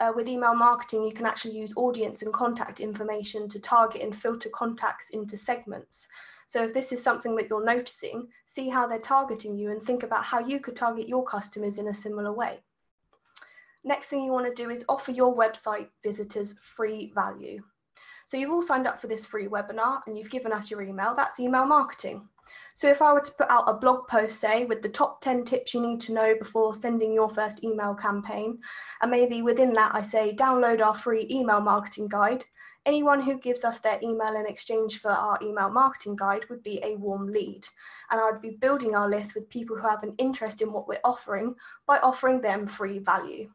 Uh, 0.00 0.12
with 0.14 0.28
email 0.28 0.54
marketing, 0.54 1.04
you 1.04 1.12
can 1.12 1.26
actually 1.26 1.56
use 1.56 1.72
audience 1.76 2.22
and 2.22 2.32
contact 2.32 2.80
information 2.80 3.48
to 3.48 3.60
target 3.60 4.02
and 4.02 4.16
filter 4.16 4.50
contacts 4.52 5.10
into 5.10 5.38
segments. 5.38 6.08
So 6.48 6.62
if 6.62 6.74
this 6.74 6.92
is 6.92 7.02
something 7.02 7.34
that 7.36 7.48
you're 7.48 7.64
noticing, 7.64 8.28
see 8.44 8.68
how 8.68 8.86
they're 8.86 8.98
targeting 8.98 9.56
you 9.56 9.70
and 9.70 9.82
think 9.82 10.02
about 10.02 10.24
how 10.24 10.40
you 10.40 10.60
could 10.60 10.76
target 10.76 11.08
your 11.08 11.24
customers 11.24 11.78
in 11.78 11.88
a 11.88 11.94
similar 11.94 12.32
way. 12.32 12.60
Next 13.84 14.08
thing 14.08 14.24
you 14.24 14.32
want 14.32 14.46
to 14.46 14.62
do 14.62 14.70
is 14.70 14.84
offer 14.88 15.12
your 15.12 15.36
website 15.36 15.88
visitors 16.02 16.58
free 16.60 17.12
value. 17.14 17.62
So 18.26 18.36
you've 18.36 18.50
all 18.50 18.62
signed 18.62 18.86
up 18.86 19.00
for 19.00 19.06
this 19.06 19.24
free 19.24 19.46
webinar 19.46 20.00
and 20.06 20.18
you've 20.18 20.30
given 20.30 20.52
us 20.52 20.70
your 20.70 20.82
email, 20.82 21.14
that's 21.14 21.40
email 21.40 21.64
marketing. 21.64 22.28
So 22.76 22.90
if 22.90 23.00
I 23.00 23.14
were 23.14 23.22
to 23.22 23.32
put 23.32 23.48
out 23.48 23.64
a 23.66 23.72
blog 23.72 24.06
post, 24.06 24.38
say, 24.38 24.66
with 24.66 24.82
the 24.82 24.90
top 24.90 25.22
10 25.22 25.46
tips 25.46 25.72
you 25.72 25.80
need 25.80 25.98
to 26.02 26.12
know 26.12 26.34
before 26.38 26.74
sending 26.74 27.10
your 27.10 27.30
first 27.30 27.64
email 27.64 27.94
campaign, 27.94 28.58
and 29.00 29.10
maybe 29.10 29.40
within 29.40 29.72
that 29.72 29.94
I 29.94 30.02
say, 30.02 30.36
download 30.36 30.84
our 30.84 30.94
free 30.94 31.26
email 31.30 31.62
marketing 31.62 32.08
guide, 32.08 32.44
anyone 32.84 33.22
who 33.22 33.38
gives 33.38 33.64
us 33.64 33.80
their 33.80 33.98
email 34.02 34.36
in 34.36 34.44
exchange 34.44 35.00
for 35.00 35.10
our 35.10 35.38
email 35.42 35.70
marketing 35.70 36.16
guide 36.16 36.44
would 36.50 36.62
be 36.62 36.78
a 36.84 36.96
warm 36.96 37.32
lead. 37.32 37.66
And 38.10 38.20
I'd 38.20 38.42
be 38.42 38.58
building 38.60 38.94
our 38.94 39.08
list 39.08 39.34
with 39.34 39.48
people 39.48 39.76
who 39.76 39.88
have 39.88 40.02
an 40.02 40.14
interest 40.18 40.60
in 40.60 40.70
what 40.70 40.86
we're 40.86 41.00
offering 41.02 41.54
by 41.86 41.96
offering 42.00 42.42
them 42.42 42.66
free 42.66 42.98
value. 42.98 43.48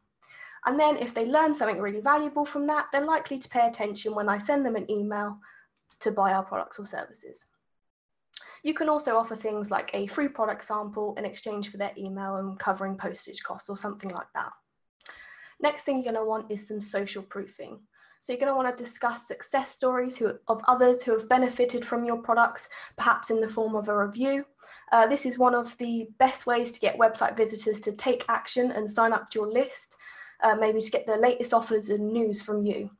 And 0.66 0.80
then 0.80 0.96
if 0.96 1.14
they 1.14 1.26
learn 1.26 1.54
something 1.54 1.80
really 1.80 2.00
valuable 2.00 2.44
from 2.44 2.66
that, 2.66 2.86
they're 2.90 3.06
likely 3.06 3.38
to 3.38 3.48
pay 3.48 3.68
attention 3.68 4.16
when 4.16 4.28
I 4.28 4.38
send 4.38 4.66
them 4.66 4.74
an 4.74 4.90
email 4.90 5.38
to 6.00 6.10
buy 6.10 6.32
our 6.32 6.42
products 6.42 6.80
or 6.80 6.86
services. 6.86 7.46
You 8.62 8.74
can 8.74 8.88
also 8.88 9.16
offer 9.16 9.36
things 9.36 9.70
like 9.70 9.90
a 9.92 10.06
free 10.06 10.28
product 10.28 10.64
sample 10.64 11.14
in 11.16 11.24
exchange 11.24 11.70
for 11.70 11.76
their 11.76 11.92
email 11.98 12.36
and 12.36 12.58
covering 12.58 12.96
postage 12.96 13.42
costs 13.42 13.68
or 13.68 13.76
something 13.76 14.10
like 14.10 14.28
that. 14.34 14.52
Next 15.60 15.84
thing 15.84 15.96
you're 15.96 16.12
going 16.12 16.24
to 16.24 16.28
want 16.28 16.50
is 16.50 16.66
some 16.66 16.80
social 16.80 17.22
proofing. 17.22 17.80
So 18.20 18.32
you're 18.32 18.38
going 18.38 18.52
to 18.52 18.56
want 18.56 18.76
to 18.76 18.84
discuss 18.84 19.26
success 19.26 19.70
stories 19.70 20.16
who, 20.16 20.32
of 20.46 20.62
others 20.68 21.02
who 21.02 21.10
have 21.12 21.28
benefited 21.28 21.84
from 21.84 22.04
your 22.04 22.18
products, 22.18 22.68
perhaps 22.96 23.30
in 23.30 23.40
the 23.40 23.48
form 23.48 23.74
of 23.74 23.88
a 23.88 23.98
review. 24.06 24.44
Uh, 24.92 25.08
this 25.08 25.26
is 25.26 25.38
one 25.38 25.56
of 25.56 25.76
the 25.78 26.06
best 26.20 26.46
ways 26.46 26.70
to 26.70 26.78
get 26.78 26.98
website 26.98 27.36
visitors 27.36 27.80
to 27.80 27.90
take 27.92 28.24
action 28.28 28.70
and 28.70 28.90
sign 28.90 29.12
up 29.12 29.28
to 29.30 29.40
your 29.40 29.50
list, 29.50 29.96
uh, 30.44 30.54
maybe 30.54 30.80
to 30.80 30.90
get 30.90 31.04
the 31.04 31.16
latest 31.16 31.52
offers 31.52 31.90
and 31.90 32.12
news 32.12 32.40
from 32.40 32.64
you. 32.64 32.90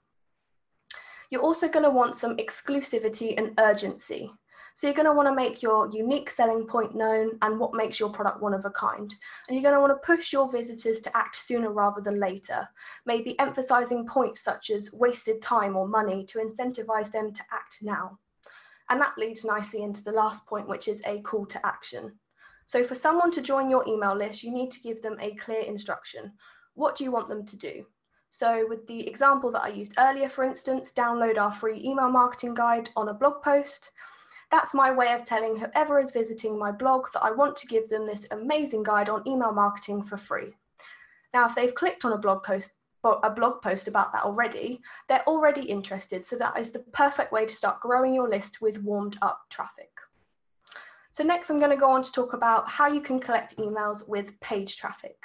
You're 1.31 1.41
also 1.41 1.69
going 1.69 1.85
to 1.85 1.91
want 1.91 2.17
some 2.17 2.37
exclusivity 2.39 3.39
and 3.39 3.53
urgency. 3.59 4.29
So 4.75 4.87
you're 4.87 4.95
going 4.95 5.07
to 5.07 5.13
want 5.13 5.29
to 5.29 5.35
make 5.35 5.63
your 5.63 5.91
unique 5.91 6.31
selling 6.31 6.67
point 6.67 6.95
known 6.95 7.39
and 7.43 7.59
what 7.59 7.75
makes 7.75 8.01
your 8.01 8.11
product 8.11 8.41
one 8.41 8.55
of 8.55 8.65
a 8.65 8.71
kind. 8.71 9.15
And 9.49 9.57
you're 9.57 9.63
going 9.63 9.75
to 9.75 9.81
want 9.81 9.93
to 9.93 10.07
push 10.07 10.33
your 10.33 10.51
visitors 10.51 11.01
to 11.01 11.17
act 11.17 11.37
sooner 11.37 11.71
rather 11.71 12.01
than 12.01 12.19
later, 12.19 12.69
maybe 13.05 13.39
emphasizing 13.39 14.07
points 14.07 14.43
such 14.43 14.71
as 14.71 14.93
wasted 14.93 15.43
time 15.43 15.77
or 15.77 15.87
money 15.87 16.25
to 16.27 16.39
incentivize 16.39 17.13
them 17.13 17.33
to 17.33 17.43
act 17.53 17.79
now. 17.83 18.19
And 18.89 19.01
that 19.01 19.19
leads 19.19 19.45
nicely 19.45 19.83
into 19.83 20.03
the 20.03 20.13
last 20.13 20.47
point, 20.47 20.69
which 20.69 20.89
is 20.89 21.03
a 21.05 21.21
call 21.21 21.47
to 21.47 21.67
action. 21.67 22.13
So 22.67 22.83
for 22.83 22.95
someone 22.95 23.31
to 23.33 23.43
join 23.43 23.69
your 23.69 23.87
email 23.87 24.15
list, 24.15 24.43
you 24.43 24.53
need 24.53 24.71
to 24.73 24.81
give 24.81 25.03
them 25.03 25.19
a 25.21 25.35
clear 25.37 25.61
instruction. 25.61 26.33
What 26.75 26.97
do 26.97 27.05
you 27.05 27.13
want 27.13 27.29
them 27.29 27.45
to 27.47 27.57
do? 27.57 27.87
So 28.31 28.67
with 28.67 28.87
the 28.87 29.07
example 29.07 29.53
that 29.53 29.63
I 29.63 29.69
used 29.69 29.93
earlier, 29.99 30.29
for 30.29 30.43
instance, 30.43 30.93
download 30.93 31.37
our 31.37 31.53
free 31.53 31.83
email 31.85 32.09
marketing 32.11 32.55
guide 32.55 32.89
on 32.97 33.09
a 33.09 33.15
blog 33.15 33.43
post 33.43 33.91
that's 34.53 34.75
my 34.75 34.93
way 34.93 35.15
of 35.15 35.25
telling 35.25 35.57
whoever 35.57 35.99
is 35.99 36.11
visiting 36.11 36.59
my 36.59 36.71
blog 36.71 37.07
that 37.15 37.25
I 37.25 37.33
want 37.33 37.57
to 37.57 37.67
give 37.67 37.89
them 37.89 38.07
this 38.07 38.27
amazing 38.31 38.83
guide 38.83 39.09
on 39.09 39.27
email 39.27 39.51
marketing 39.51 40.05
for 40.05 40.19
free. 40.19 40.53
Now, 41.33 41.47
if 41.47 41.55
they've 41.55 41.75
clicked 41.75 42.05
on 42.05 42.13
a 42.13 42.19
blog 42.19 42.45
post, 42.45 42.71
a 43.03 43.31
blog 43.31 43.63
post 43.63 43.89
about 43.89 44.13
that 44.13 44.25
already, 44.25 44.83
they're 45.09 45.27
already 45.27 45.63
interested. 45.63 46.27
So 46.27 46.37
that 46.37 46.59
is 46.59 46.71
the 46.71 46.81
perfect 46.93 47.33
way 47.33 47.47
to 47.47 47.55
start 47.55 47.81
growing 47.81 48.15
your 48.15 48.29
list 48.29 48.61
with 48.61 48.83
warmed 48.83 49.17
up 49.23 49.41
traffic. 49.49 49.91
So 51.13 51.25
next 51.25 51.49
I'm 51.49 51.59
going 51.59 51.71
to 51.71 51.77
go 51.77 51.91
on 51.91 52.03
to 52.03 52.13
talk 52.13 52.35
about 52.35 52.71
how 52.71 52.89
you 52.89 53.01
can 53.01 53.21
collect 53.21 53.57
emails 53.57 54.07
with 54.07 54.39
paid 54.41 54.69
traffic. 54.69 55.17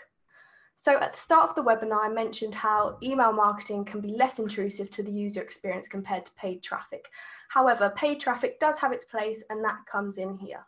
So 0.78 0.98
at 1.00 1.14
the 1.14 1.20
start 1.20 1.50
of 1.50 1.56
the 1.56 1.64
webinar, 1.64 2.06
I 2.06 2.10
mentioned 2.10 2.56
how 2.56 2.98
email 3.04 3.34
marketing 3.34 3.84
can 3.84 4.00
be 4.00 4.10
less 4.10 4.40
intrusive 4.40 4.90
to 4.92 5.04
the 5.04 5.12
user 5.12 5.42
experience 5.42 5.88
compared 5.88 6.26
to 6.28 6.32
paid 6.36 6.64
traffic. 6.64 7.10
However, 7.50 7.90
paid 7.96 8.20
traffic 8.20 8.60
does 8.60 8.80
have 8.80 8.92
its 8.92 9.06
place 9.06 9.44
and 9.50 9.64
that 9.64 9.86
comes 9.90 10.18
in 10.18 10.38
here. 10.38 10.66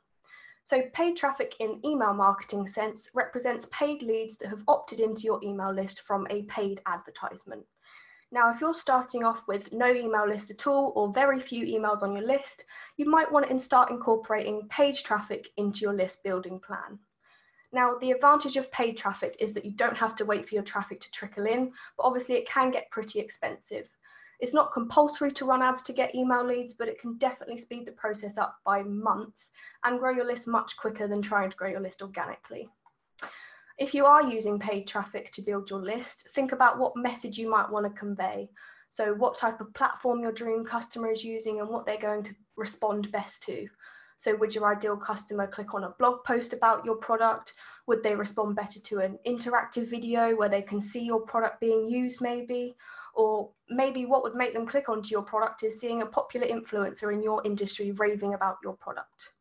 So 0.63 0.83
paid 0.93 1.17
traffic 1.17 1.55
in 1.59 1.83
email 1.83 2.13
marketing 2.13 2.67
sense 2.67 3.09
represents 3.13 3.67
paid 3.71 4.03
leads 4.03 4.38
that 4.38 4.50
have 4.50 4.63
opted 4.67 5.00
into 5.00 5.24
your 5.24 5.39
email 5.43 5.74
list 5.74 6.01
from 6.01 6.27
a 6.29 6.43
paid 6.43 6.81
advertisement. 6.86 7.65
Now, 8.31 8.51
if 8.51 8.62
you're 8.62 8.75
starting 8.75 9.24
off 9.24 9.48
with 9.48 9.74
no 9.74 9.88
email 9.88 10.27
list 10.27 10.51
at 10.51 10.67
all 10.67 10.93
or 10.95 11.12
very 11.12 11.39
few 11.39 11.65
emails 11.65 12.03
on 12.03 12.15
your 12.15 12.25
list, 12.25 12.65
you 12.98 13.09
might 13.09 13.31
want 13.31 13.50
to 13.50 13.59
start 13.59 13.89
incorporating 13.89 14.67
paid 14.69 14.95
traffic 14.95 15.50
into 15.57 15.79
your 15.79 15.93
list 15.93 16.24
building 16.24 16.59
plan. 16.59 17.00
Now, 17.71 17.98
the 17.98 18.12
advantage 18.12 18.55
of 18.55 18.71
paid 18.71 18.98
traffic 18.98 19.36
is 19.39 19.53
that 19.53 19.65
you 19.65 19.71
don't 19.71 19.98
have 19.98 20.15
to 20.17 20.25
wait 20.25 20.48
for 20.48 20.53
your 20.53 20.63
traffic 20.63 21.01
to 21.01 21.12
trickle 21.12 21.48
in, 21.48 21.71
but 21.98 22.03
obviously 22.03 22.36
it 22.36 22.48
can 22.48 22.69
get 22.69 22.91
pretty 22.91 23.19
expensive. 23.19 23.88
It's 24.39 24.53
not 24.53 24.72
compulsory 24.72 25.31
to 25.34 25.46
run 25.46 25.62
ads 25.62 25.84
to 25.84 25.93
get 25.93 26.15
email 26.15 26.46
leads, 26.46 26.74
but 26.74 26.88
it 26.88 27.00
can 27.00 27.17
definitely 27.17 27.58
speed 27.58 27.86
the 27.86 27.91
process 27.91 28.38
up 28.38 28.58
by 28.65 28.84
months 28.84 29.50
and 29.84 30.00
grow 30.00 30.12
your 30.12 30.25
list 30.25 30.48
much 30.48 30.77
quicker 30.77 31.08
than 31.08 31.22
trying 31.22 31.50
to 31.51 31.58
grow 31.58 31.69
your 31.69 31.81
list 31.81 32.01
organically. 32.01 32.69
If 33.77 33.93
you 33.93 34.05
are 34.05 34.29
using 34.29 34.60
paid 34.60 34.88
traffic 34.88 35.31
to 35.34 35.41
build 35.41 35.69
your 35.69 35.79
list, 35.79 36.29
think 36.34 36.51
about 36.51 36.79
what 36.79 36.96
message 36.96 37.38
you 37.38 37.50
might 37.50 37.69
want 37.69 37.86
to 37.86 38.00
convey. 38.00 38.50
So, 38.91 39.13
what 39.13 39.38
type 39.38 39.62
of 39.62 39.74
platform 39.74 40.22
your 40.22 40.31
dream 40.31 40.65
customer 40.65 41.12
is 41.12 41.24
using 41.24 41.60
and 41.60 41.69
what 41.69 41.86
they're 41.86 41.98
going 41.98 42.24
to 42.24 42.36
respond 42.58 43.12
best 43.12 43.43
to. 43.43 43.67
So, 44.17 44.36
would 44.36 44.53
your 44.53 44.69
ideal 44.74 44.98
customer 44.98 45.48
click 45.48 45.74
on 45.74 45.86
a 45.86 45.96
blog 46.00 46.25
post 46.25 46.51
about 46.51 46.86
your 46.86 46.96
product? 46.96 47.53
Would 47.88 48.03
they 48.03 48.15
respond 48.15 48.55
better 48.55 48.79
to 48.79 49.00
an 49.00 49.17
interactive 49.25 49.89
video 49.89 50.36
where 50.36 50.50
they 50.50 50.62
can 50.62 50.81
see 50.81 51.03
your 51.03 51.22
product 51.22 51.62
being 51.62 51.86
used, 51.86 52.19
maybe? 52.19 52.75
Or 53.19 53.49
maybe 53.69 54.05
what 54.05 54.23
would 54.23 54.35
make 54.35 54.53
them 54.53 54.65
click 54.65 54.88
onto 54.88 55.09
your 55.09 55.23
product 55.23 55.63
is 55.63 55.77
seeing 55.77 56.01
a 56.01 56.05
popular 56.05 56.47
influencer 56.47 57.11
in 57.11 57.21
your 57.21 57.45
industry 57.45 57.91
raving 57.91 58.33
about 58.33 58.59
your 58.63 58.77
product. 58.77 59.33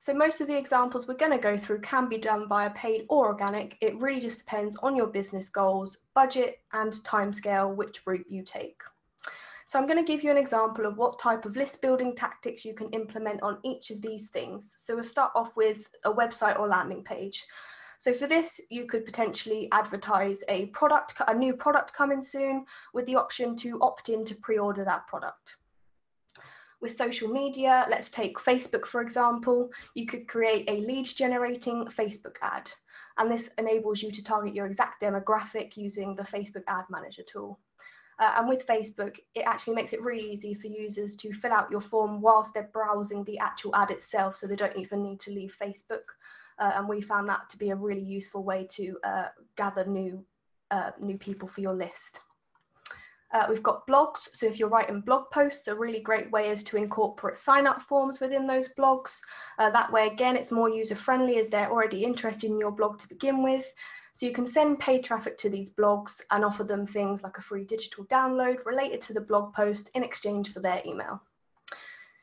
So 0.00 0.12
most 0.12 0.40
of 0.40 0.48
the 0.48 0.58
examples 0.58 1.06
we're 1.06 1.14
going 1.14 1.30
to 1.30 1.38
go 1.38 1.56
through 1.56 1.82
can 1.82 2.08
be 2.08 2.18
done 2.18 2.48
via 2.48 2.70
paid 2.70 3.06
or 3.08 3.28
organic. 3.28 3.76
It 3.80 3.96
really 4.00 4.20
just 4.20 4.40
depends 4.40 4.76
on 4.78 4.96
your 4.96 5.06
business 5.06 5.48
goals, 5.48 5.98
budget 6.14 6.58
and 6.72 6.92
timescale, 6.92 7.72
which 7.76 8.00
route 8.06 8.26
you 8.28 8.42
take. 8.42 8.80
So 9.68 9.78
I'm 9.78 9.86
going 9.86 10.04
to 10.04 10.12
give 10.12 10.24
you 10.24 10.32
an 10.32 10.36
example 10.36 10.84
of 10.84 10.98
what 10.98 11.20
type 11.20 11.44
of 11.44 11.54
list 11.54 11.80
building 11.80 12.16
tactics 12.16 12.64
you 12.64 12.74
can 12.74 12.90
implement 12.90 13.40
on 13.44 13.58
each 13.62 13.92
of 13.92 14.02
these 14.02 14.30
things. 14.30 14.74
So 14.84 14.96
we'll 14.96 15.04
start 15.04 15.30
off 15.36 15.54
with 15.54 15.88
a 16.04 16.12
website 16.12 16.58
or 16.58 16.66
landing 16.66 17.04
page. 17.04 17.46
So 17.98 18.12
for 18.12 18.26
this, 18.26 18.60
you 18.70 18.86
could 18.86 19.04
potentially 19.04 19.68
advertise 19.72 20.42
a 20.48 20.66
product, 20.66 21.14
a 21.26 21.34
new 21.34 21.54
product 21.54 21.92
coming 21.92 22.22
soon 22.22 22.64
with 22.92 23.06
the 23.06 23.16
option 23.16 23.56
to 23.58 23.80
opt 23.80 24.08
in 24.08 24.24
to 24.26 24.34
pre-order 24.36 24.84
that 24.84 25.06
product. 25.06 25.56
With 26.80 26.96
social 26.96 27.28
media, 27.28 27.86
let's 27.88 28.10
take 28.10 28.36
Facebook, 28.38 28.84
for 28.84 29.00
example, 29.00 29.70
you 29.94 30.06
could 30.06 30.28
create 30.28 30.68
a 30.68 30.80
lead 30.80 31.06
generating 31.06 31.86
Facebook 31.86 32.36
ad. 32.42 32.70
And 33.16 33.30
this 33.30 33.48
enables 33.58 34.02
you 34.02 34.10
to 34.10 34.24
target 34.24 34.54
your 34.54 34.66
exact 34.66 35.00
demographic 35.00 35.76
using 35.76 36.16
the 36.16 36.24
Facebook 36.24 36.64
Ad 36.66 36.84
Manager 36.90 37.22
tool. 37.22 37.58
Uh, 38.18 38.34
and 38.38 38.48
with 38.48 38.66
Facebook, 38.66 39.18
it 39.34 39.42
actually 39.46 39.74
makes 39.74 39.92
it 39.92 40.02
really 40.02 40.32
easy 40.32 40.52
for 40.54 40.66
users 40.66 41.14
to 41.16 41.32
fill 41.32 41.52
out 41.52 41.70
your 41.70 41.80
form 41.80 42.20
whilst 42.20 42.54
they're 42.54 42.70
browsing 42.72 43.24
the 43.24 43.38
actual 43.38 43.74
ad 43.74 43.90
itself, 43.90 44.36
so 44.36 44.46
they 44.46 44.56
don't 44.56 44.76
even 44.76 45.02
need 45.02 45.20
to 45.20 45.30
leave 45.30 45.56
Facebook 45.60 46.02
uh, 46.58 46.72
and 46.76 46.88
we 46.88 47.00
found 47.00 47.28
that 47.28 47.48
to 47.50 47.58
be 47.58 47.70
a 47.70 47.76
really 47.76 48.02
useful 48.02 48.44
way 48.44 48.66
to 48.70 48.96
uh, 49.04 49.26
gather 49.56 49.84
new 49.84 50.24
uh, 50.70 50.90
new 51.00 51.18
people 51.18 51.48
for 51.48 51.60
your 51.60 51.74
list. 51.74 52.20
Uh, 53.32 53.46
we've 53.48 53.62
got 53.64 53.86
blogs, 53.86 54.28
so 54.32 54.46
if 54.46 54.58
you're 54.58 54.68
writing 54.68 55.00
blog 55.00 55.28
posts, 55.32 55.66
a 55.66 55.74
really 55.74 56.00
great 56.00 56.30
way 56.30 56.50
is 56.50 56.62
to 56.62 56.76
incorporate 56.76 57.36
sign-up 57.36 57.82
forms 57.82 58.20
within 58.20 58.46
those 58.46 58.72
blogs. 58.74 59.18
Uh, 59.58 59.70
that 59.70 59.90
way, 59.92 60.06
again, 60.06 60.36
it's 60.36 60.52
more 60.52 60.70
user-friendly 60.70 61.38
as 61.38 61.48
they're 61.48 61.70
already 61.70 62.04
interested 62.04 62.48
in 62.48 62.58
your 62.60 62.70
blog 62.70 62.96
to 63.00 63.08
begin 63.08 63.42
with. 63.42 63.66
So 64.12 64.26
you 64.26 64.32
can 64.32 64.46
send 64.46 64.78
paid 64.78 65.02
traffic 65.02 65.36
to 65.38 65.50
these 65.50 65.70
blogs 65.70 66.20
and 66.30 66.44
offer 66.44 66.62
them 66.62 66.86
things 66.86 67.24
like 67.24 67.36
a 67.36 67.42
free 67.42 67.64
digital 67.64 68.04
download 68.04 68.64
related 68.64 69.02
to 69.02 69.12
the 69.12 69.20
blog 69.20 69.52
post 69.52 69.90
in 69.94 70.04
exchange 70.04 70.52
for 70.52 70.60
their 70.60 70.80
email. 70.86 71.20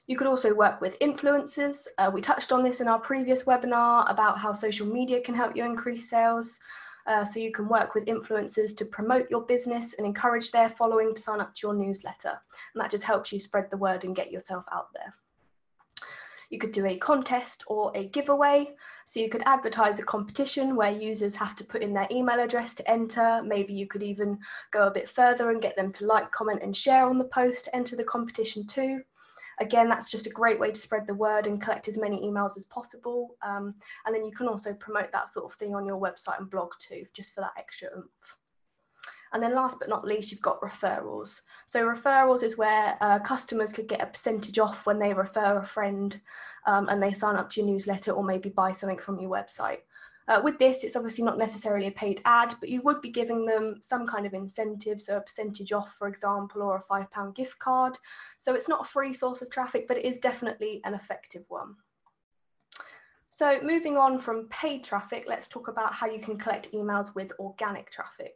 You 0.08 0.18
could 0.18 0.28
also 0.28 0.54
work 0.54 0.82
with 0.82 1.00
influencers. 1.00 1.88
Uh, 1.98 2.12
we 2.14 2.22
touched 2.22 2.52
on 2.52 2.64
this 2.64 2.82
in 2.82 2.88
our 2.88 3.00
previous 3.00 3.44
webinar 3.44 4.10
about 4.12 4.40
how 4.40 4.54
social 4.54 4.88
media 4.88 5.22
can 5.22 5.36
help 5.36 5.56
you 5.56 5.64
increase 5.64 6.10
sales. 6.10 6.60
Uh, 7.08 7.26
so 7.26 7.40
you 7.40 7.52
can 7.52 7.68
work 7.68 7.96
with 7.96 8.06
influencers 8.06 8.76
to 8.78 8.86
promote 8.86 9.30
your 9.30 9.42
business 9.46 9.96
and 9.98 10.06
encourage 10.06 10.52
their 10.52 10.70
following 10.70 11.16
to 11.16 11.22
sign 11.22 11.42
up 11.42 11.54
to 11.56 11.68
your 11.68 11.74
newsletter. 11.74 12.40
And 12.74 12.82
that 12.82 12.92
just 12.92 13.04
helps 13.04 13.32
you 13.32 13.40
spread 13.40 13.72
the 13.72 13.78
word 13.78 14.04
and 14.04 14.16
get 14.16 14.32
yourself 14.32 14.66
out 14.72 14.90
there. 14.94 15.14
You 16.52 16.60
could 16.60 16.74
do 16.74 16.86
a 16.86 16.98
contest 16.98 17.64
or 17.68 17.92
a 17.96 18.10
giveaway. 18.10 18.76
So 19.08 19.20
you 19.20 19.30
could 19.30 19.44
advertise 19.46 20.00
a 20.00 20.04
competition 20.04 20.76
where 20.76 20.92
users 20.92 21.34
have 21.36 21.56
to 21.56 21.64
put 21.64 21.82
in 21.82 21.94
their 21.94 22.08
email 22.12 22.40
address 22.40 22.76
to 22.76 22.92
enter. 22.92 23.42
Maybe 23.44 23.74
you 23.74 23.88
could 23.88 24.04
even 24.04 24.38
go 24.72 24.88
a 24.88 24.92
bit 24.92 25.10
further 25.10 25.50
and 25.52 25.62
get 25.62 25.76
them 25.76 25.92
to 25.94 26.06
like, 26.06 26.32
comment, 26.32 26.62
and 26.62 26.76
share 26.76 27.10
on 27.10 27.18
the 27.18 27.26
post 27.26 27.66
to 27.66 27.76
enter 27.76 27.96
the 27.96 28.04
competition 28.04 28.68
too. 28.68 29.02
Again, 29.60 29.90
that's 29.90 30.10
just 30.10 30.28
a 30.28 30.32
great 30.32 30.60
way 30.60 30.72
to 30.72 30.80
spread 30.80 31.06
the 31.06 31.14
word 31.14 31.46
and 31.46 31.62
collect 31.62 31.88
as 31.88 31.98
many 31.98 32.22
emails 32.22 32.58
as 32.58 32.66
possible. 32.66 33.36
Um, 33.42 33.76
and 34.06 34.16
then 34.16 34.26
you 34.26 34.32
can 34.32 34.48
also 34.48 34.74
promote 34.74 35.12
that 35.12 35.30
sort 35.30 35.46
of 35.46 35.58
thing 35.58 35.76
on 35.76 35.86
your 35.86 36.00
website 36.00 36.40
and 36.40 36.50
blog 36.50 36.72
too, 36.80 37.06
just 37.14 37.36
for 37.36 37.42
that 37.42 37.54
extra 37.58 37.90
oomph. 37.96 38.38
And 39.34 39.42
then 39.42 39.56
last 39.56 39.80
but 39.80 39.88
not 39.88 40.06
least, 40.06 40.32
you've 40.32 40.42
got 40.42 40.62
referrals. 40.62 41.42
So 41.66 41.86
referrals 41.86 42.44
is 42.44 42.58
where 42.58 42.98
uh, 43.00 43.20
customers 43.20 43.72
could 43.72 43.88
get 43.88 44.02
a 44.02 44.06
percentage 44.06 44.60
off 44.60 44.86
when 44.86 45.00
they 45.00 45.14
refer 45.14 45.60
a 45.60 45.66
friend 45.66 46.20
um, 46.68 46.90
and 46.90 47.02
they 47.02 47.14
sign 47.14 47.38
up 47.38 47.50
to 47.52 47.62
your 47.62 47.70
newsletter 47.70 48.12
or 48.12 48.24
maybe 48.24 48.50
buy 48.50 48.72
something 48.72 48.98
from 48.98 49.20
your 49.20 49.32
website. 49.32 49.80
Uh, 50.28 50.40
with 50.44 50.60
this, 50.60 50.84
it's 50.84 50.96
obviously 50.96 51.24
not 51.24 51.38
necessarily 51.38 51.88
a 51.88 51.92
paid 51.92 52.22
ad, 52.26 52.54
but 52.60 52.70
you 52.70 52.82
would 52.84 53.02
be 53.02 53.10
giving 53.10 53.46
them 53.46 53.78
some 53.82 54.06
kind 54.06 54.26
of 54.26 54.34
incentive, 54.34 55.02
so 55.02 55.18
a 55.18 55.22
percentage 55.22 55.74
off, 55.74 55.96
for 55.98 56.08
example, 56.08 56.62
or 56.62 56.78
a 56.78 56.94
£5 56.94 57.36
gift 57.36 57.58
card. 57.60 57.98
So 58.40 58.54
it's 58.54 58.70
not 58.70 58.82
a 58.82 58.90
free 58.90 59.14
source 59.14 59.42
of 59.42 59.50
traffic, 59.50 59.88
but 59.88 59.98
it 59.98 60.06
is 60.06 60.20
definitely 60.20 60.82
an 60.86 60.94
effective 60.94 61.44
one. 61.48 61.76
So 63.30 63.60
moving 63.64 63.98
on 63.98 64.20
from 64.20 64.48
paid 64.50 64.84
traffic, 64.84 65.26
let's 65.28 65.48
talk 65.48 65.68
about 65.68 65.94
how 65.94 66.08
you 66.08 66.22
can 66.22 66.38
collect 66.38 66.72
emails 66.74 67.16
with 67.16 67.32
organic 67.40 67.90
traffic. 67.92 68.36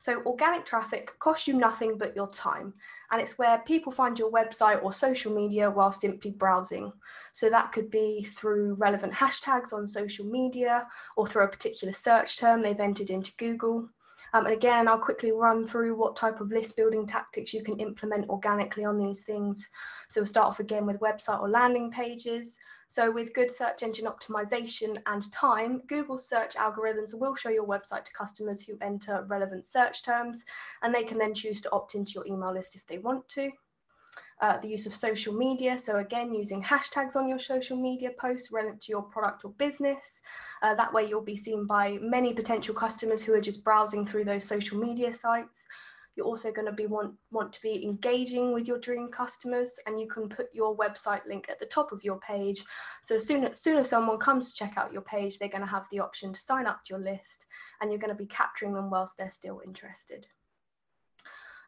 So 0.00 0.22
organic 0.24 0.64
traffic 0.64 1.12
costs 1.18 1.46
you 1.46 1.54
nothing 1.54 1.98
but 1.98 2.16
your 2.16 2.28
time, 2.28 2.72
and 3.12 3.20
it's 3.20 3.36
where 3.36 3.58
people 3.58 3.92
find 3.92 4.18
your 4.18 4.32
website 4.32 4.82
or 4.82 4.94
social 4.94 5.32
media 5.32 5.70
while 5.70 5.92
simply 5.92 6.30
browsing. 6.30 6.90
So 7.34 7.50
that 7.50 7.70
could 7.70 7.90
be 7.90 8.22
through 8.22 8.74
relevant 8.74 9.12
hashtags 9.12 9.74
on 9.74 9.86
social 9.86 10.24
media 10.24 10.88
or 11.16 11.26
through 11.26 11.44
a 11.44 11.48
particular 11.48 11.92
search 11.92 12.38
term 12.38 12.62
they've 12.62 12.80
entered 12.80 13.10
into 13.10 13.32
Google. 13.36 13.90
Um, 14.32 14.46
and 14.46 14.54
again, 14.54 14.88
I'll 14.88 14.98
quickly 14.98 15.32
run 15.32 15.66
through 15.66 15.94
what 15.96 16.16
type 16.16 16.40
of 16.40 16.50
list 16.50 16.76
building 16.76 17.06
tactics 17.06 17.52
you 17.52 17.62
can 17.62 17.78
implement 17.78 18.30
organically 18.30 18.86
on 18.86 18.98
these 18.98 19.22
things. 19.22 19.68
So 20.08 20.20
we'll 20.20 20.28
start 20.28 20.48
off 20.48 20.60
again 20.60 20.86
with 20.86 21.00
website 21.00 21.42
or 21.42 21.48
landing 21.48 21.90
pages. 21.90 22.58
So 22.90 23.08
with 23.08 23.34
good 23.34 23.52
search 23.52 23.84
engine 23.84 24.06
optimization 24.06 25.00
and 25.06 25.32
time, 25.32 25.80
Google 25.86 26.18
search 26.18 26.56
algorithms 26.56 27.14
will 27.14 27.36
show 27.36 27.48
your 27.48 27.64
website 27.64 28.04
to 28.04 28.12
customers 28.12 28.62
who 28.62 28.76
enter 28.82 29.24
relevant 29.28 29.64
search 29.64 30.02
terms, 30.04 30.44
and 30.82 30.92
they 30.92 31.04
can 31.04 31.16
then 31.16 31.32
choose 31.32 31.60
to 31.60 31.70
opt 31.70 31.94
into 31.94 32.12
your 32.16 32.26
email 32.26 32.52
list 32.52 32.74
if 32.74 32.84
they 32.88 32.98
want 32.98 33.28
to. 33.28 33.52
Uh, 34.40 34.58
the 34.58 34.66
use 34.66 34.86
of 34.86 34.94
social 34.94 35.32
media. 35.32 35.78
So 35.78 35.98
again, 35.98 36.34
using 36.34 36.62
hashtags 36.64 37.14
on 37.14 37.28
your 37.28 37.38
social 37.38 37.76
media 37.76 38.10
posts 38.18 38.50
relevant 38.50 38.80
to 38.82 38.90
your 38.90 39.02
product 39.02 39.44
or 39.44 39.52
business. 39.52 40.20
Uh, 40.62 40.74
that 40.74 40.92
way 40.92 41.06
you'll 41.06 41.20
be 41.20 41.36
seen 41.36 41.66
by 41.66 41.96
many 42.02 42.32
potential 42.34 42.74
customers 42.74 43.22
who 43.22 43.34
are 43.34 43.40
just 43.40 43.62
browsing 43.62 44.04
through 44.04 44.24
those 44.24 44.44
social 44.44 44.78
media 44.78 45.14
sites. 45.14 45.62
You're 46.16 46.26
also 46.26 46.52
going 46.52 46.66
to 46.66 46.72
be 46.72 46.86
want, 46.86 47.14
want 47.30 47.52
to 47.52 47.62
be 47.62 47.84
engaging 47.84 48.52
with 48.52 48.66
your 48.66 48.78
dream 48.78 49.08
customers 49.08 49.78
and 49.86 50.00
you 50.00 50.08
can 50.08 50.28
put 50.28 50.48
your 50.52 50.76
website 50.76 51.26
link 51.26 51.46
at 51.48 51.58
the 51.58 51.66
top 51.66 51.92
of 51.92 52.04
your 52.04 52.18
page. 52.20 52.64
So 53.04 53.16
as 53.16 53.26
soon, 53.26 53.44
as 53.44 53.60
soon 53.60 53.78
as 53.78 53.88
someone 53.88 54.18
comes 54.18 54.52
to 54.52 54.58
check 54.58 54.74
out 54.76 54.92
your 54.92 55.02
page, 55.02 55.38
they're 55.38 55.48
going 55.48 55.60
to 55.60 55.66
have 55.66 55.86
the 55.90 56.00
option 56.00 56.32
to 56.32 56.40
sign 56.40 56.66
up 56.66 56.84
to 56.84 56.94
your 56.94 57.04
list 57.04 57.46
and 57.80 57.90
you're 57.90 58.00
going 58.00 58.14
to 58.14 58.22
be 58.22 58.26
capturing 58.26 58.74
them 58.74 58.90
whilst 58.90 59.16
they're 59.16 59.30
still 59.30 59.62
interested 59.64 60.26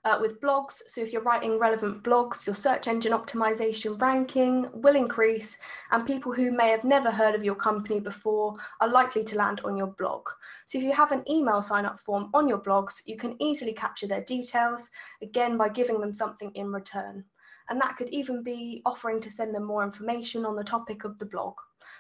uh, 0.05 0.19
with 0.21 0.41
blogs. 0.41 0.83
So 0.87 1.01
if 1.01 1.13
you're 1.13 1.23
writing 1.23 1.59
relevant 1.59 2.03
blogs, 2.03 2.45
your 2.47 2.55
search 2.55 2.89
engine 2.89 3.13
optimization 3.13 4.01
ranking 4.01 4.69
will 4.73 4.97
increase 4.97 5.59
and 5.91 6.07
people 6.07 6.33
who 6.33 6.51
may 6.51 6.71
have 6.71 6.85
never 6.85 7.11
heard 7.11 7.35
of 7.35 7.45
your 7.45 7.55
company 7.55 8.01
before 8.01 8.57
are 8.81 8.89
likely 8.89 9.25
to 9.25 9.37
land 9.37 9.61
on 9.65 9.77
your 9.77 9.89
blog. 9.89 10.27
So 10.67 10.79
if 10.79 10.85
you 10.85 10.93
have 10.93 11.13
an 11.13 11.25
email 11.31 11.63
sign 11.63 11.85
up 11.85 12.01
form 12.01 12.31
on 12.35 12.49
your 12.49 12.59
blogs, 12.59 12.95
you 13.07 13.17
can 13.17 13.41
easily 13.41 13.73
capture 13.73 14.07
their 14.07 14.25
details, 14.25 14.91
again, 15.23 15.57
by 15.57 15.69
giving 15.69 16.01
them 16.01 16.15
something 16.15 16.51
in 16.55 16.73
return. 16.73 17.25
And 17.69 17.81
that 17.81 17.97
could 17.97 18.11
even 18.11 18.43
be 18.43 18.83
offering 18.85 19.21
to 19.21 19.31
send 19.31 19.55
them 19.55 19.65
more 19.65 19.85
information 19.85 20.45
on 20.45 20.57
the 20.57 20.65
topic 20.65 21.05
of 21.05 21.19
the 21.19 21.27
blog. 21.27 21.55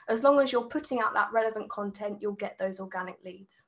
As 0.09 0.25
long 0.25 0.41
as 0.41 0.51
you're 0.51 0.63
putting 0.63 1.01
out 1.01 1.15
that 1.15 1.33
relevant 1.33 1.71
content, 1.71 2.19
you'll 2.21 2.33
get 2.33 2.59
those 2.59 2.81
organic 2.81 3.17
leads. 3.25 3.67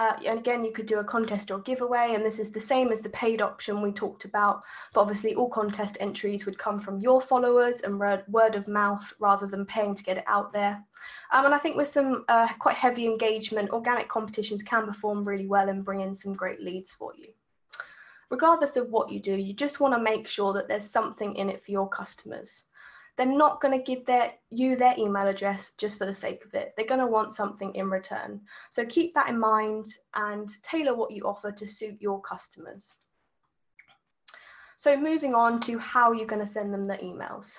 Uh, 0.00 0.14
and 0.26 0.38
again, 0.38 0.64
you 0.64 0.72
could 0.72 0.86
do 0.86 1.00
a 1.00 1.04
contest 1.04 1.50
or 1.50 1.58
giveaway, 1.58 2.14
and 2.14 2.24
this 2.24 2.38
is 2.38 2.50
the 2.50 2.58
same 2.58 2.90
as 2.90 3.02
the 3.02 3.10
paid 3.10 3.42
option 3.42 3.82
we 3.82 3.92
talked 3.92 4.24
about. 4.24 4.62
But 4.94 5.02
obviously, 5.02 5.34
all 5.34 5.50
contest 5.50 5.98
entries 6.00 6.46
would 6.46 6.56
come 6.56 6.78
from 6.78 7.00
your 7.00 7.20
followers 7.20 7.82
and 7.82 8.00
word 8.00 8.54
of 8.54 8.66
mouth 8.66 9.12
rather 9.18 9.46
than 9.46 9.66
paying 9.66 9.94
to 9.94 10.02
get 10.02 10.16
it 10.16 10.24
out 10.26 10.54
there. 10.54 10.82
Um, 11.32 11.44
and 11.44 11.54
I 11.54 11.58
think 11.58 11.76
with 11.76 11.88
some 11.88 12.24
uh, 12.30 12.48
quite 12.58 12.76
heavy 12.76 13.04
engagement, 13.04 13.72
organic 13.72 14.08
competitions 14.08 14.62
can 14.62 14.86
perform 14.86 15.22
really 15.22 15.46
well 15.46 15.68
and 15.68 15.84
bring 15.84 16.00
in 16.00 16.14
some 16.14 16.32
great 16.32 16.62
leads 16.62 16.92
for 16.92 17.12
you. 17.14 17.28
Regardless 18.30 18.76
of 18.76 18.88
what 18.88 19.10
you 19.10 19.20
do, 19.20 19.36
you 19.36 19.52
just 19.52 19.80
want 19.80 19.92
to 19.92 20.00
make 20.00 20.26
sure 20.26 20.54
that 20.54 20.66
there's 20.66 20.88
something 20.88 21.36
in 21.36 21.50
it 21.50 21.62
for 21.62 21.72
your 21.72 21.90
customers 21.90 22.64
they're 23.16 23.26
not 23.26 23.60
going 23.60 23.76
to 23.78 23.84
give 23.84 24.06
their 24.06 24.32
you 24.50 24.76
their 24.76 24.94
email 24.98 25.26
address 25.26 25.72
just 25.78 25.98
for 25.98 26.06
the 26.06 26.14
sake 26.14 26.44
of 26.44 26.54
it. 26.54 26.72
They're 26.76 26.86
going 26.86 27.00
to 27.00 27.06
want 27.06 27.34
something 27.34 27.74
in 27.74 27.90
return. 27.90 28.40
So 28.70 28.84
keep 28.86 29.14
that 29.14 29.28
in 29.28 29.38
mind 29.38 29.86
and 30.14 30.48
tailor 30.62 30.94
what 30.94 31.10
you 31.10 31.24
offer 31.24 31.52
to 31.52 31.66
suit 31.66 31.96
your 32.00 32.20
customers. 32.20 32.92
So 34.76 34.96
moving 34.96 35.34
on 35.34 35.60
to 35.60 35.78
how 35.78 36.12
you're 36.12 36.26
going 36.26 36.40
to 36.40 36.50
send 36.50 36.72
them 36.72 36.86
the 36.86 36.96
emails. 36.96 37.58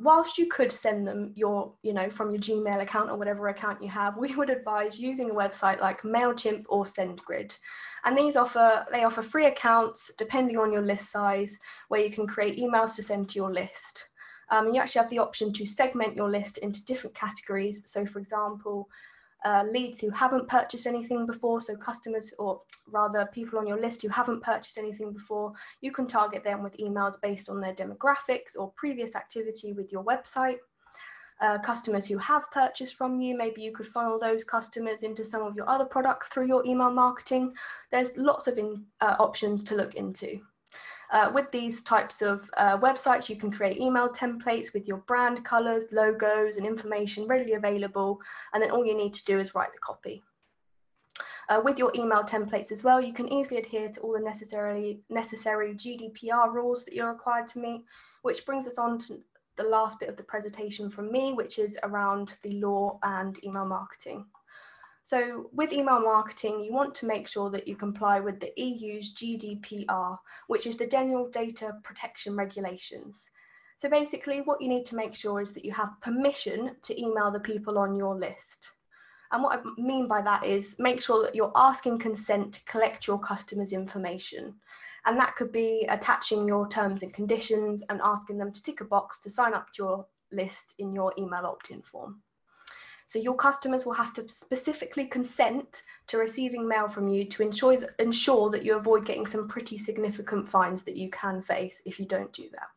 Whilst 0.00 0.38
you 0.38 0.48
could 0.48 0.72
send 0.72 1.06
them 1.06 1.32
your, 1.36 1.72
you 1.82 1.92
know, 1.92 2.10
from 2.10 2.32
your 2.32 2.40
Gmail 2.40 2.82
account 2.82 3.10
or 3.10 3.16
whatever 3.16 3.46
account 3.46 3.80
you 3.80 3.88
have, 3.88 4.16
we 4.16 4.34
would 4.34 4.50
advise 4.50 4.98
using 4.98 5.30
a 5.30 5.34
website 5.34 5.80
like 5.80 6.02
MailChimp 6.02 6.64
or 6.68 6.84
SendGrid. 6.84 7.56
And 8.04 8.18
these 8.18 8.34
offer, 8.34 8.84
they 8.90 9.04
offer 9.04 9.22
free 9.22 9.46
accounts 9.46 10.10
depending 10.18 10.58
on 10.58 10.72
your 10.72 10.82
list 10.82 11.12
size, 11.12 11.56
where 11.88 12.00
you 12.00 12.10
can 12.10 12.26
create 12.26 12.58
emails 12.58 12.96
to 12.96 13.02
send 13.04 13.28
to 13.28 13.36
your 13.36 13.52
list. 13.52 14.08
Um, 14.54 14.72
you 14.72 14.80
actually 14.80 15.00
have 15.00 15.10
the 15.10 15.18
option 15.18 15.52
to 15.54 15.66
segment 15.66 16.14
your 16.14 16.30
list 16.30 16.58
into 16.58 16.84
different 16.84 17.16
categories. 17.16 17.82
So 17.86 18.06
for 18.06 18.20
example, 18.20 18.88
uh, 19.44 19.64
leads 19.64 20.00
who 20.00 20.10
haven't 20.10 20.48
purchased 20.48 20.86
anything 20.86 21.26
before, 21.26 21.60
so 21.60 21.74
customers 21.76 22.32
or 22.38 22.60
rather 22.88 23.28
people 23.32 23.58
on 23.58 23.66
your 23.66 23.80
list 23.80 24.00
who 24.00 24.08
haven't 24.08 24.44
purchased 24.44 24.78
anything 24.78 25.12
before, 25.12 25.52
you 25.80 25.90
can 25.90 26.06
target 26.06 26.44
them 26.44 26.62
with 26.62 26.76
emails 26.76 27.20
based 27.20 27.48
on 27.48 27.60
their 27.60 27.74
demographics 27.74 28.56
or 28.56 28.70
previous 28.76 29.16
activity 29.16 29.72
with 29.72 29.90
your 29.90 30.04
website. 30.04 30.58
Uh, 31.40 31.58
customers 31.58 32.06
who 32.06 32.16
have 32.16 32.48
purchased 32.52 32.94
from 32.94 33.20
you, 33.20 33.36
maybe 33.36 33.60
you 33.60 33.72
could 33.72 33.88
funnel 33.88 34.20
those 34.20 34.44
customers 34.44 35.02
into 35.02 35.24
some 35.24 35.42
of 35.42 35.56
your 35.56 35.68
other 35.68 35.84
products 35.84 36.28
through 36.28 36.46
your 36.46 36.64
email 36.64 36.92
marketing. 36.92 37.52
There's 37.90 38.16
lots 38.16 38.46
of 38.46 38.56
in, 38.56 38.84
uh, 39.00 39.16
options 39.18 39.64
to 39.64 39.74
look 39.74 39.96
into. 39.96 40.40
Uh, 41.10 41.30
with 41.34 41.50
these 41.50 41.82
types 41.82 42.22
of 42.22 42.50
uh, 42.56 42.78
websites, 42.78 43.28
you 43.28 43.36
can 43.36 43.50
create 43.50 43.78
email 43.78 44.08
templates 44.08 44.72
with 44.72 44.88
your 44.88 44.98
brand 44.98 45.44
colors, 45.44 45.84
logos, 45.92 46.56
and 46.56 46.66
information 46.66 47.26
readily 47.26 47.54
available. 47.54 48.20
And 48.52 48.62
then 48.62 48.70
all 48.70 48.84
you 48.84 48.96
need 48.96 49.14
to 49.14 49.24
do 49.24 49.38
is 49.38 49.54
write 49.54 49.72
the 49.72 49.78
copy. 49.78 50.22
Uh, 51.48 51.60
with 51.62 51.78
your 51.78 51.92
email 51.94 52.22
templates 52.22 52.72
as 52.72 52.82
well, 52.82 53.00
you 53.00 53.12
can 53.12 53.30
easily 53.30 53.60
adhere 53.60 53.90
to 53.90 54.00
all 54.00 54.12
the 54.12 54.20
necessary, 54.20 55.00
necessary 55.10 55.74
GDPR 55.74 56.52
rules 56.52 56.84
that 56.84 56.94
you're 56.94 57.12
required 57.12 57.48
to 57.48 57.58
meet, 57.58 57.84
which 58.22 58.46
brings 58.46 58.66
us 58.66 58.78
on 58.78 58.98
to 59.00 59.20
the 59.56 59.62
last 59.62 60.00
bit 60.00 60.08
of 60.08 60.16
the 60.16 60.22
presentation 60.22 60.90
from 60.90 61.12
me, 61.12 61.32
which 61.32 61.58
is 61.58 61.78
around 61.82 62.38
the 62.42 62.52
law 62.60 62.98
and 63.02 63.42
email 63.44 63.66
marketing. 63.66 64.24
So 65.06 65.50
with 65.52 65.74
email 65.74 66.00
marketing, 66.00 66.64
you 66.64 66.72
want 66.72 66.94
to 66.94 67.06
make 67.06 67.28
sure 67.28 67.50
that 67.50 67.68
you 67.68 67.76
comply 67.76 68.20
with 68.20 68.40
the 68.40 68.52
EU's 68.56 69.12
GDPR, 69.12 70.18
which 70.46 70.66
is 70.66 70.78
the 70.78 70.86
General 70.86 71.28
Data 71.28 71.76
Protection 71.82 72.34
Regulations. 72.34 73.28
So 73.76 73.90
basically 73.90 74.40
what 74.40 74.62
you 74.62 74.68
need 74.68 74.86
to 74.86 74.96
make 74.96 75.14
sure 75.14 75.42
is 75.42 75.52
that 75.52 75.64
you 75.64 75.72
have 75.72 76.00
permission 76.00 76.76
to 76.80 76.98
email 76.98 77.30
the 77.30 77.38
people 77.38 77.76
on 77.76 77.94
your 77.94 78.18
list. 78.18 78.70
And 79.30 79.42
what 79.42 79.60
I 79.60 79.80
mean 79.80 80.08
by 80.08 80.22
that 80.22 80.42
is 80.42 80.76
make 80.78 81.02
sure 81.02 81.22
that 81.22 81.34
you're 81.34 81.52
asking 81.54 81.98
consent 81.98 82.54
to 82.54 82.64
collect 82.64 83.06
your 83.06 83.18
customers' 83.18 83.74
information. 83.74 84.54
And 85.04 85.18
that 85.18 85.36
could 85.36 85.52
be 85.52 85.86
attaching 85.90 86.48
your 86.48 86.66
terms 86.66 87.02
and 87.02 87.12
conditions 87.12 87.84
and 87.90 88.00
asking 88.02 88.38
them 88.38 88.52
to 88.52 88.62
tick 88.62 88.80
a 88.80 88.84
box 88.84 89.20
to 89.20 89.28
sign 89.28 89.52
up 89.52 89.70
to 89.74 89.82
your 89.82 90.06
list 90.32 90.72
in 90.78 90.94
your 90.94 91.12
email 91.18 91.44
opt-in 91.44 91.82
form. 91.82 92.22
So 93.06 93.18
your 93.18 93.36
customers 93.36 93.84
will 93.84 93.92
have 93.92 94.14
to 94.14 94.28
specifically 94.28 95.06
consent 95.06 95.82
to 96.06 96.18
receiving 96.18 96.66
mail 96.66 96.88
from 96.88 97.08
you 97.08 97.24
to 97.26 97.42
ensure 97.42 97.76
that, 97.76 97.90
ensure 97.98 98.50
that 98.50 98.64
you 98.64 98.76
avoid 98.76 99.04
getting 99.04 99.26
some 99.26 99.46
pretty 99.46 99.78
significant 99.78 100.48
fines 100.48 100.82
that 100.84 100.96
you 100.96 101.10
can 101.10 101.42
face 101.42 101.82
if 101.84 102.00
you 102.00 102.06
don't 102.06 102.32
do 102.32 102.48
that. 102.52 102.68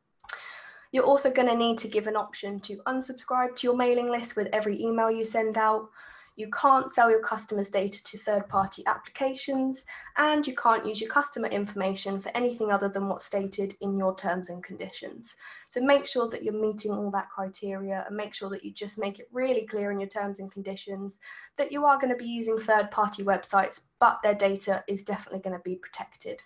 You're 0.92 1.04
also 1.04 1.32
going 1.32 1.48
to 1.48 1.56
need 1.56 1.80
to 1.80 1.88
give 1.88 2.08
an 2.08 2.16
option 2.16 2.60
to 2.62 2.78
unsubscribe 2.88 3.56
to 3.58 3.68
your 3.68 3.76
mailing 3.76 4.10
list 4.10 4.36
with 4.36 4.48
every 4.54 4.82
email 4.82 5.12
you 5.12 5.26
send 5.26 5.58
out. 5.58 5.90
You 6.38 6.52
can't 6.52 6.92
sell 6.92 7.10
your 7.10 7.22
customers' 7.22 7.72
data 7.72 8.04
to 8.04 8.18
third 8.20 8.48
party 8.48 8.84
applications, 8.86 9.86
and 10.18 10.46
you 10.46 10.56
can't 10.56 10.86
use 10.86 11.02
your 11.02 11.10
customer 11.10 11.48
information 11.48 12.20
for 12.20 12.30
anything 12.36 12.72
other 12.72 12.90
than 12.90 13.10
what's 13.10 13.26
stated 13.26 13.76
in 13.82 13.98
your 13.98 14.16
terms 14.16 14.50
and 14.50 14.64
conditions. 14.64 15.36
So 15.70 15.82
make 15.82 16.06
sure 16.06 16.30
that 16.30 16.44
you're 16.44 16.54
meeting 16.54 16.92
all 16.92 17.10
that 17.10 17.32
criteria 17.32 18.06
and 18.06 18.16
make 18.16 18.36
sure 18.36 18.52
that 18.52 18.64
you 18.64 18.72
just 18.72 19.00
make 19.00 19.18
it 19.18 19.28
really 19.32 19.66
clear 19.66 19.90
in 19.92 20.00
your 20.00 20.10
terms 20.10 20.40
and 20.40 20.52
conditions 20.52 21.20
that 21.58 21.72
you 21.72 21.86
are 21.86 21.98
going 21.98 22.14
to 22.14 22.24
be 22.24 22.30
using 22.30 22.60
third 22.60 22.92
party 22.92 23.24
websites, 23.24 23.86
but 24.00 24.20
their 24.22 24.36
data 24.36 24.84
is 24.88 25.04
definitely 25.04 25.40
going 25.40 25.58
to 25.58 25.64
be 25.64 25.78
protected. 25.78 26.40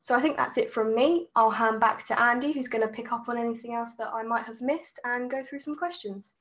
So 0.00 0.14
I 0.14 0.20
think 0.20 0.36
that's 0.36 0.58
it 0.58 0.70
from 0.70 0.94
me. 0.94 1.28
I'll 1.34 1.48
hand 1.48 1.80
back 1.80 2.04
to 2.08 2.20
Andy, 2.20 2.52
who's 2.52 2.68
going 2.68 2.86
to 2.86 2.92
pick 2.92 3.12
up 3.12 3.30
on 3.30 3.38
anything 3.38 3.72
else 3.72 3.94
that 3.94 4.12
I 4.12 4.22
might 4.22 4.44
have 4.44 4.60
missed 4.60 5.00
and 5.04 5.30
go 5.30 5.42
through 5.42 5.60
some 5.60 5.74
questions. 5.74 6.34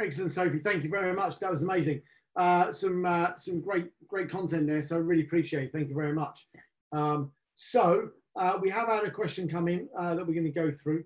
Excellent, 0.00 0.30
Sophie. 0.30 0.58
Thank 0.58 0.84
you 0.84 0.90
very 0.90 1.14
much. 1.14 1.38
That 1.38 1.50
was 1.50 1.62
amazing. 1.62 2.02
Uh, 2.36 2.72
some 2.72 3.04
uh, 3.04 3.34
some 3.36 3.60
great 3.60 3.90
great 4.08 4.30
content 4.30 4.66
there. 4.66 4.82
So 4.82 4.96
I 4.96 5.00
really 5.00 5.22
appreciate 5.22 5.64
it. 5.64 5.72
Thank 5.72 5.88
you 5.88 5.94
very 5.94 6.14
much. 6.14 6.46
Um, 6.92 7.30
so 7.54 8.08
uh, 8.36 8.58
we 8.60 8.70
have 8.70 8.88
had 8.88 9.04
a 9.04 9.10
question 9.10 9.48
come 9.48 9.68
in 9.68 9.88
uh, 9.96 10.14
that 10.14 10.26
we're 10.26 10.34
going 10.34 10.44
to 10.44 10.50
go 10.50 10.72
through. 10.72 11.04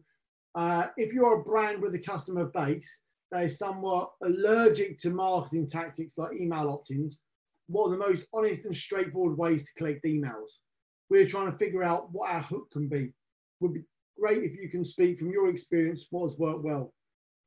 Uh, 0.54 0.86
if 0.96 1.12
you're 1.12 1.40
a 1.40 1.44
brand 1.44 1.82
with 1.82 1.94
a 1.94 1.98
customer 1.98 2.46
base 2.46 3.00
that 3.30 3.44
is 3.44 3.58
somewhat 3.58 4.12
allergic 4.22 4.98
to 4.98 5.10
marketing 5.10 5.66
tactics 5.66 6.16
like 6.16 6.40
email 6.40 6.70
opt-ins, 6.70 7.22
what 7.68 7.88
are 7.88 7.90
the 7.90 7.98
most 7.98 8.26
honest 8.32 8.64
and 8.64 8.74
straightforward 8.74 9.36
ways 9.36 9.64
to 9.64 9.74
collect 9.76 10.04
emails? 10.04 10.60
We're 11.10 11.28
trying 11.28 11.50
to 11.50 11.58
figure 11.58 11.82
out 11.82 12.12
what 12.12 12.30
our 12.30 12.40
hook 12.40 12.70
can 12.70 12.88
be. 12.88 13.12
Would 13.60 13.74
be 13.74 13.82
great 14.18 14.44
if 14.44 14.56
you 14.56 14.68
can 14.68 14.84
speak 14.84 15.18
from 15.18 15.30
your 15.30 15.48
experience 15.48 16.06
what 16.10 16.30
has 16.30 16.38
worked 16.38 16.62
well. 16.62 16.92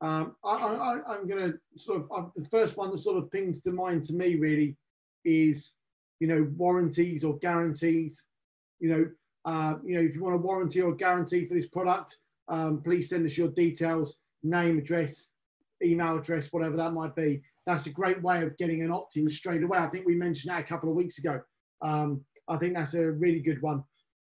Um, 0.02 0.36
I, 0.44 1.00
am 1.08 1.28
going 1.28 1.52
to 1.52 1.58
sort 1.76 2.02
of 2.02 2.08
uh, 2.10 2.28
the 2.34 2.48
first 2.48 2.76
one 2.76 2.90
that 2.90 2.98
sort 2.98 3.18
of 3.18 3.30
pings 3.30 3.60
to 3.62 3.72
mind 3.72 4.04
to 4.04 4.14
me 4.14 4.36
really 4.36 4.76
is 5.24 5.74
you 6.20 6.26
know 6.26 6.48
warranties 6.56 7.22
or 7.24 7.38
guarantees. 7.38 8.24
You 8.78 8.88
know, 8.88 9.10
uh, 9.44 9.74
you 9.84 9.94
know 9.94 10.00
if 10.00 10.14
you 10.14 10.22
want 10.22 10.36
a 10.36 10.38
warranty 10.38 10.80
or 10.80 10.94
guarantee 10.94 11.46
for 11.46 11.54
this 11.54 11.68
product, 11.68 12.16
um, 12.48 12.82
please 12.82 13.10
send 13.10 13.26
us 13.26 13.36
your 13.36 13.48
details, 13.48 14.16
name, 14.42 14.78
address, 14.78 15.32
email 15.82 16.18
address, 16.18 16.48
whatever 16.52 16.76
that 16.76 16.92
might 16.92 17.14
be. 17.14 17.42
that's 17.66 17.86
a 17.86 17.90
great 17.90 18.22
way 18.22 18.42
of 18.42 18.56
getting 18.56 18.82
an 18.82 18.90
opt-in 18.90 19.28
straight 19.28 19.62
away. 19.62 19.78
I 19.78 19.88
think 19.88 20.06
we 20.06 20.14
mentioned 20.14 20.50
that 20.50 20.60
a 20.60 20.66
couple 20.66 20.88
of 20.88 20.96
weeks 20.96 21.18
ago. 21.18 21.40
Um, 21.82 22.24
I 22.48 22.56
think 22.56 22.74
that's 22.74 22.94
a 22.94 23.10
really 23.12 23.40
good 23.40 23.60
one. 23.62 23.84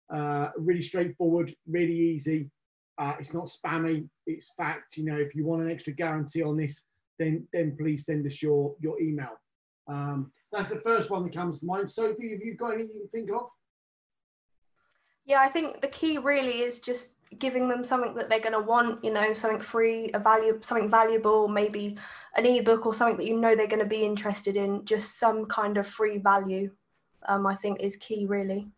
Uh, 0.09 0.49
really 0.57 0.81
straightforward, 0.81 1.53
really 1.69 1.93
easy. 1.93 2.49
Uh, 2.97 3.15
it's 3.19 3.33
not 3.33 3.45
spammy. 3.45 4.07
It's 4.25 4.53
fact. 4.57 4.97
You 4.97 5.05
know, 5.05 5.17
if 5.17 5.35
you 5.35 5.45
want 5.45 5.61
an 5.61 5.71
extra 5.71 5.93
guarantee 5.93 6.43
on 6.43 6.57
this, 6.57 6.83
then 7.19 7.47
then 7.53 7.75
please 7.77 8.05
send 8.05 8.25
us 8.25 8.41
your 8.41 8.75
your 8.79 8.99
email. 9.01 9.39
Um, 9.87 10.31
that's 10.51 10.69
the 10.69 10.81
first 10.81 11.09
one 11.09 11.23
that 11.23 11.33
comes 11.33 11.59
to 11.59 11.65
mind. 11.65 11.89
Sophie, 11.89 12.31
have 12.31 12.41
you 12.41 12.55
got 12.55 12.73
anything 12.73 12.95
you 12.95 13.01
can 13.01 13.09
think 13.09 13.31
of? 13.31 13.49
Yeah, 15.25 15.41
I 15.41 15.49
think 15.49 15.81
the 15.81 15.89
key 15.89 16.17
really 16.17 16.59
is 16.61 16.79
just 16.79 17.15
giving 17.39 17.67
them 17.67 17.83
something 17.83 18.15
that 18.15 18.29
they're 18.29 18.39
going 18.39 18.53
to 18.53 18.59
want. 18.59 19.03
You 19.03 19.13
know, 19.13 19.33
something 19.33 19.59
free, 19.59 20.09
a 20.13 20.19
value, 20.19 20.57
something 20.61 20.89
valuable, 20.89 21.47
maybe 21.47 21.97
an 22.35 22.45
ebook 22.45 22.85
or 22.85 22.93
something 22.93 23.17
that 23.17 23.25
you 23.25 23.37
know 23.37 23.55
they're 23.55 23.67
going 23.67 23.79
to 23.79 23.85
be 23.85 24.03
interested 24.03 24.57
in. 24.57 24.85
Just 24.85 25.19
some 25.19 25.45
kind 25.45 25.77
of 25.77 25.85
free 25.85 26.17
value. 26.17 26.71
Um, 27.27 27.45
I 27.45 27.55
think 27.55 27.81
is 27.81 27.97
key 27.97 28.25
really 28.25 28.69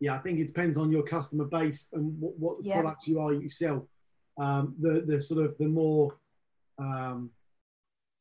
yeah, 0.00 0.14
I 0.14 0.18
think 0.18 0.38
it 0.38 0.46
depends 0.46 0.76
on 0.76 0.92
your 0.92 1.02
customer 1.02 1.44
base 1.44 1.88
and 1.92 2.18
what, 2.20 2.38
what 2.38 2.64
yeah. 2.64 2.74
products 2.74 3.08
you 3.08 3.20
are 3.20 3.32
you 3.32 3.48
sell. 3.48 3.88
Um, 4.38 4.74
the 4.80 5.02
the 5.06 5.20
sort 5.20 5.44
of 5.44 5.56
the 5.58 5.66
more, 5.66 6.14
um, 6.78 7.30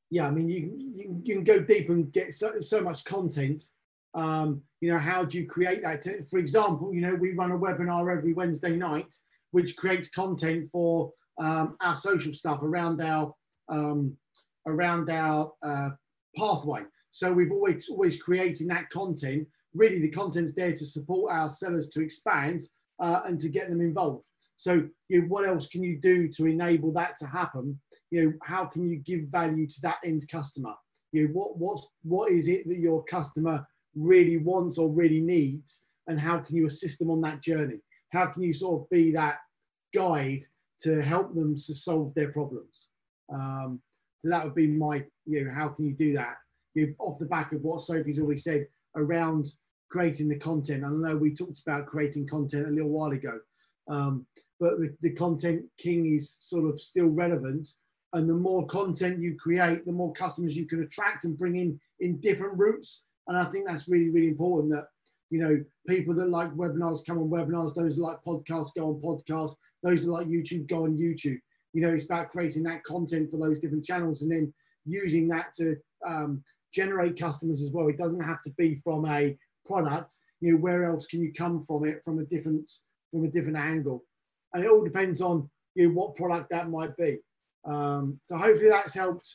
yeah, 0.09 0.27
I 0.27 0.31
mean 0.31 0.47
you, 0.47 0.73
you 0.77 1.21
you 1.23 1.35
can 1.35 1.43
go 1.43 1.59
deep 1.59 1.89
and 1.89 2.11
get 2.11 2.33
so, 2.33 2.59
so 2.61 2.81
much 2.81 3.03
content. 3.03 3.63
Um, 4.13 4.61
you 4.79 4.91
know, 4.91 4.97
how 4.97 5.25
do 5.25 5.38
you 5.38 5.45
create 5.45 5.81
that? 5.83 6.01
To, 6.01 6.23
for 6.25 6.39
example, 6.39 6.93
you 6.93 7.01
know, 7.01 7.15
we 7.15 7.33
run 7.33 7.51
a 7.51 7.57
webinar 7.57 8.15
every 8.15 8.33
Wednesday 8.33 8.77
night, 8.77 9.13
which 9.51 9.75
creates 9.75 10.09
content 10.09 10.69
for 10.71 11.11
um, 11.41 11.75
our 11.81 11.95
social 11.95 12.31
stuff 12.31 12.61
around 12.61 13.01
our 13.01 13.33
um, 13.67 14.15
around 14.65 15.09
our 15.09 15.51
uh, 15.61 15.89
pathway. 16.38 16.83
So 17.11 17.33
we've 17.33 17.51
always 17.51 17.89
always 17.89 18.21
creating 18.21 18.67
that 18.67 18.89
content 18.89 19.47
really 19.75 19.99
the 19.99 20.09
content's 20.09 20.53
there 20.53 20.71
to 20.71 20.85
support 20.85 21.33
our 21.33 21.49
sellers 21.49 21.89
to 21.89 22.01
expand 22.01 22.61
uh, 22.99 23.21
and 23.25 23.38
to 23.39 23.49
get 23.49 23.69
them 23.69 23.81
involved. 23.81 24.23
So, 24.57 24.88
you 25.09 25.21
know, 25.21 25.27
what 25.27 25.45
else 25.45 25.67
can 25.67 25.83
you 25.83 25.99
do 26.01 26.29
to 26.29 26.45
enable 26.45 26.93
that 26.93 27.17
to 27.17 27.27
happen? 27.27 27.79
You 28.09 28.23
know, 28.23 28.33
how 28.41 28.65
can 28.65 28.89
you 28.89 28.97
give 28.97 29.27
value 29.27 29.67
to 29.67 29.81
that 29.81 29.97
end 30.05 30.23
customer? 30.31 30.73
You 31.11 31.27
know, 31.27 31.33
what 31.33 31.57
what's 31.57 31.88
what 32.03 32.31
is 32.31 32.47
it 32.47 32.67
that 32.67 32.77
your 32.77 33.03
customer 33.03 33.67
really 33.95 34.38
wants 34.38 34.77
or 34.77 34.89
really 34.89 35.21
needs, 35.21 35.85
and 36.07 36.19
how 36.19 36.39
can 36.39 36.55
you 36.55 36.67
assist 36.67 36.99
them 36.99 37.11
on 37.11 37.21
that 37.21 37.41
journey? 37.41 37.79
How 38.11 38.27
can 38.27 38.43
you 38.43 38.53
sort 38.53 38.81
of 38.81 38.89
be 38.89 39.11
that 39.11 39.38
guide 39.93 40.43
to 40.81 41.01
help 41.01 41.35
them 41.35 41.55
to 41.55 41.75
solve 41.75 42.13
their 42.15 42.31
problems? 42.31 42.88
Um, 43.33 43.81
so 44.19 44.29
that 44.29 44.43
would 44.43 44.55
be 44.55 44.67
my, 44.67 45.03
you 45.25 45.45
know, 45.45 45.53
how 45.53 45.69
can 45.69 45.85
you 45.85 45.93
do 45.93 46.13
that? 46.13 46.35
You 46.75 46.88
know, 46.88 46.93
off 46.99 47.19
the 47.19 47.25
back 47.25 47.51
of 47.51 47.61
what 47.61 47.81
Sophie's 47.81 48.19
already 48.19 48.39
said 48.39 48.67
around 48.95 49.47
creating 49.95 50.27
the 50.27 50.38
content. 50.38 50.84
I 50.84 50.89
know 50.89 51.15
we 51.15 51.34
talked 51.34 51.62
about 51.65 51.86
creating 51.86 52.27
content 52.27 52.67
a 52.67 52.69
little 52.69 52.89
while 52.89 53.12
ago, 53.12 53.39
um, 53.88 54.25
but 54.60 54.77
the, 54.77 54.93
the 54.99 55.13
content 55.13 55.63
king 55.77 56.17
is 56.17 56.36
sort 56.41 56.65
of 56.69 56.81
still 56.81 57.08
relevant. 57.08 57.65
And 58.12 58.29
the 58.29 58.34
more 58.34 58.65
content 58.65 59.21
you 59.21 59.38
create, 59.39 59.86
the 59.86 59.93
more 59.93 60.12
customers 60.12 60.58
you 60.58 60.65
can 60.65 60.84
attract 60.84 61.23
and 61.23 61.38
bring 61.38 61.55
in 61.55 61.79
in 62.01 62.19
different 62.19 62.58
routes. 62.58 63.03
And 63.27 63.38
I 63.38 63.45
think 63.45 63.65
that's 63.65 63.88
really, 63.88 64.10
really 64.10 64.27
important 64.27 64.73
that, 64.73 64.88
you 65.29 65.39
know, 65.39 65.63
people 65.88 66.13
that 66.15 66.29
like 66.29 66.51
webinars 66.51 67.05
come 67.08 67.19
on 67.19 67.29
webinars, 67.29 67.73
those 67.73 67.97
like 67.97 68.17
podcasts 68.27 68.75
go 68.75 68.89
on 68.89 69.01
podcasts, 69.01 69.55
those 69.81 70.01
that 70.01 70.12
like 70.12 70.27
YouTube 70.27 70.67
go 70.67 70.84
on 70.84 70.97
YouTube. 70.97 71.39
You 71.71 71.81
know, 71.81 71.93
it's 71.93 72.03
about 72.03 72.31
creating 72.31 72.63
that 72.63 72.84
content 72.84 73.31
for 73.31 73.38
those 73.38 73.60
different 73.60 73.86
channels 73.86 74.23
and 74.23 74.31
then 74.31 74.53
using 74.84 75.29
that 75.29 75.53
to 75.53 75.77
um, 76.05 76.43
generate 76.73 77.17
customers 77.17 77.62
as 77.62 77.71
well. 77.71 77.88
It 77.88 77.97
doesn't 77.97 78.19
have 78.19 78.41
to 78.41 78.51
be 78.58 78.81
from 78.84 79.05
a 79.05 79.38
product, 79.65 80.17
you 80.41 80.54
know, 80.54 80.58
where 80.58 80.86
else 80.86 81.08
can 81.08 81.21
you 81.21 81.34
come 81.34 81.63
from 81.65 81.86
it 81.86 82.04
from 82.04 82.19
a 82.19 82.25
different 82.25 82.71
from 83.12 83.25
a 83.25 83.30
different 83.30 83.58
angle? 83.58 84.04
And 84.54 84.63
it 84.63 84.69
all 84.69 84.84
depends 84.84 85.21
on 85.21 85.49
you 85.75 85.88
know, 85.88 85.93
what 85.93 86.15
product 86.15 86.49
that 86.51 86.69
might 86.69 86.95
be. 86.97 87.19
Um, 87.65 88.19
so 88.23 88.38
hopefully 88.38 88.69
that's 88.69 88.93
helped 88.93 89.28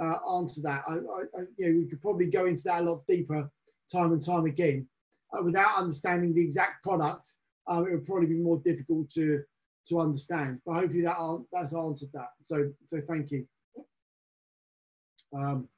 uh, 0.00 0.18
answer 0.38 0.60
that. 0.62 0.82
I, 0.88 0.94
I, 0.94 1.42
you 1.56 1.66
know, 1.72 1.78
we 1.78 1.86
could 1.86 2.02
probably 2.02 2.26
go 2.26 2.46
into 2.46 2.62
that 2.64 2.82
a 2.82 2.84
lot 2.84 3.06
deeper 3.08 3.50
time 3.90 4.12
and 4.12 4.24
time 4.24 4.46
again. 4.46 4.86
Uh, 5.32 5.42
without 5.42 5.78
understanding 5.78 6.34
the 6.34 6.44
exact 6.44 6.82
product, 6.82 7.32
um, 7.68 7.86
it 7.86 7.92
would 7.92 8.04
probably 8.04 8.26
be 8.26 8.34
more 8.34 8.60
difficult 8.64 9.10
to 9.10 9.42
to 9.88 10.00
understand. 10.00 10.60
But 10.66 10.74
hopefully 10.74 11.02
that 11.02 11.44
that's 11.52 11.74
answered 11.74 12.10
that. 12.14 12.30
So 12.42 12.70
so 12.86 13.00
thank 13.08 13.30
you. 13.30 13.46
Um, 15.32 15.68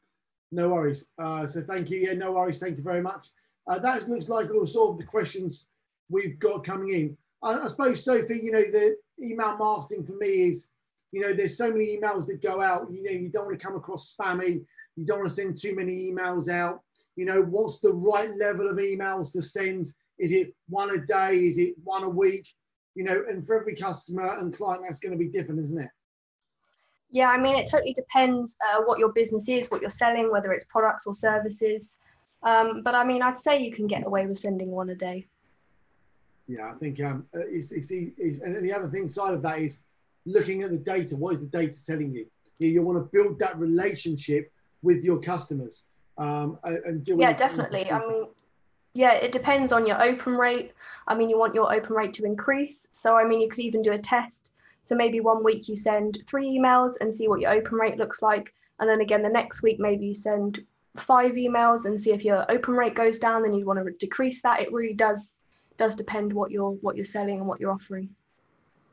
no 0.51 0.71
worries. 0.71 1.07
Uh, 1.18 1.47
so 1.47 1.62
thank 1.62 1.90
you. 1.90 1.99
Yeah, 1.99 2.14
no 2.14 2.33
worries. 2.33 2.59
Thank 2.59 2.77
you 2.79 2.83
very 2.83 3.03
much. 3.03 3.29
Uh, 3.68 3.78
that 3.78 4.09
looks 4.09 4.28
like 4.28 4.50
all 4.50 4.66
sort 4.66 4.92
of 4.92 4.98
the 4.98 5.04
questions 5.04 5.66
we've 6.09 6.38
got 6.38 6.64
coming 6.64 6.88
in. 6.90 7.16
I, 7.42 7.59
I, 7.59 7.68
suppose, 7.68 8.02
Sophie, 8.02 8.40
you 8.42 8.50
know, 8.50 8.62
the 8.62 8.96
email 9.22 9.57
marketing 9.57 10.07
for 10.07 10.12
me 10.12 10.48
is, 10.48 10.68
you 11.12 11.20
know, 11.20 11.35
there's 11.35 11.57
so 11.57 11.70
many 11.70 11.96
emails 11.96 12.26
that 12.26 12.42
go 12.42 12.62
out. 12.62 12.90
You 12.90 13.02
know, 13.04 13.11
you 13.11 13.28
don't 13.28 13.46
want 13.46 13.59
to 13.59 13.64
come 13.64 13.76
across 13.76 14.14
spammy. 14.18 14.64
You 14.96 15.07
don't 15.07 15.18
want 15.18 15.28
to 15.28 15.35
send 15.35 15.57
too 15.57 15.76
many 15.76 16.11
emails 16.11 16.48
out. 16.48 16.81
You 17.16 17.26
know, 17.26 17.42
what's 17.42 17.81
the 17.81 17.92
right 17.92 18.31
level 18.31 18.68
of 18.68 18.76
emails 18.76 19.31
to 19.33 19.42
send? 19.42 19.92
Is 20.18 20.33
it 20.33 20.54
one 20.68 20.90
a 20.90 20.98
day? 20.98 21.46
Is 21.46 21.59
it 21.59 21.74
one 21.85 22.04
a 22.04 22.09
week? 22.09 22.48
You 22.94 23.04
know, 23.04 23.22
and 23.28 23.46
for 23.46 23.61
every 23.61 23.76
customer 23.76 24.38
and 24.38 24.52
client, 24.57 24.83
that's 24.85 24.98
going 24.98 25.12
to 25.12 25.18
be 25.18 25.28
different, 25.28 25.61
isn't 25.61 25.81
it? 25.81 25.90
Yeah, 27.11 27.28
I 27.28 27.38
mean, 27.38 27.57
it 27.57 27.68
totally 27.70 27.94
depends 27.94 28.57
uh, 28.66 28.83
what 28.85 28.98
your 28.98 29.12
business 29.12 29.48
is, 29.48 29.70
what 29.70 29.81
you're 29.81 29.90
selling, 29.90 30.31
whether 30.31 30.52
it's 30.52 30.64
products 30.64 31.07
or 31.07 31.14
services. 31.14 31.96
Um, 32.42 32.83
but 32.83 32.94
I 32.94 33.05
mean, 33.05 33.22
I'd 33.22 33.38
say 33.38 33.62
you 33.62 33.72
can 33.72 33.87
get 33.87 34.07
away 34.07 34.27
with 34.27 34.38
sending 34.38 34.70
one 34.70 34.90
a 34.90 34.94
day. 34.94 35.27
Yeah, 36.46 36.70
I 36.70 36.74
think 36.79 37.01
um, 37.01 37.27
uh, 37.35 37.40
it's, 37.40 37.72
it's, 37.72 37.90
it's, 37.90 38.38
and 38.38 38.64
the 38.64 38.72
other 38.72 38.88
thing 38.88 39.07
side 39.09 39.35
of 39.35 39.42
that 39.42 39.59
is 39.59 39.79
looking 40.24 40.62
at 40.62 40.70
the 40.70 40.79
data. 40.79 41.14
What 41.16 41.35
is 41.35 41.40
the 41.40 41.46
data 41.46 41.77
telling 41.85 42.14
you? 42.14 42.27
You, 42.59 42.70
you 42.70 42.81
want 42.81 42.98
to 42.98 43.05
build 43.12 43.38
that 43.40 43.59
relationship 43.59 44.51
with 44.83 45.05
your 45.05 45.20
customers. 45.20 45.85
Um, 46.16 46.59
and 46.64 47.07
yeah, 47.07 47.33
definitely. 47.33 47.90
I 47.90 47.98
mean, 48.01 48.27
yeah, 48.94 49.12
it 49.12 49.31
depends 49.31 49.72
on 49.72 49.87
your 49.87 50.03
open 50.03 50.35
rate. 50.35 50.72
I 51.07 51.14
mean, 51.14 51.29
you 51.29 51.38
want 51.38 51.55
your 51.55 51.72
open 51.72 51.94
rate 51.94 52.14
to 52.14 52.24
increase. 52.24 52.88
So, 52.92 53.16
I 53.16 53.24
mean, 53.24 53.40
you 53.40 53.48
could 53.48 53.61
even 53.61 53.83
do 53.83 53.92
a 53.92 53.98
test. 53.98 54.51
So 54.87 54.96
maybe 54.96 55.20
one 55.20 55.44
week 55.44 55.68
you 55.68 55.77
send 55.77 56.24
three 56.27 56.59
emails 56.59 56.94
and 57.01 57.14
see 57.14 57.29
what 57.29 57.40
your 57.40 57.53
open 57.53 57.74
rate 57.74 57.98
looks 57.98 58.22
like. 58.22 58.55
And 58.81 58.88
then 58.88 59.01
again, 59.01 59.22
the 59.22 59.29
next 59.29 59.62
week, 59.62 59.79
maybe 59.79 60.07
you 60.07 60.14
send 60.14 60.64
five 61.00 61.32
emails 61.32 61.84
and 61.84 62.00
see 62.00 62.12
if 62.12 62.24
your 62.24 62.50
open 62.50 62.74
rate 62.74 62.94
goes 62.94 63.18
down 63.18 63.42
then 63.42 63.54
you 63.54 63.64
want 63.64 63.84
to 63.84 63.92
decrease 63.98 64.42
that. 64.42 64.61
It 64.61 64.72
really 64.72 64.94
does 64.94 65.32
does 65.76 65.94
depend 65.94 66.32
what 66.32 66.50
you're 66.50 66.70
what 66.70 66.96
you're 66.96 67.04
selling 67.04 67.38
and 67.38 67.46
what 67.46 67.61
you're 67.61 67.72
offering. 67.72 68.08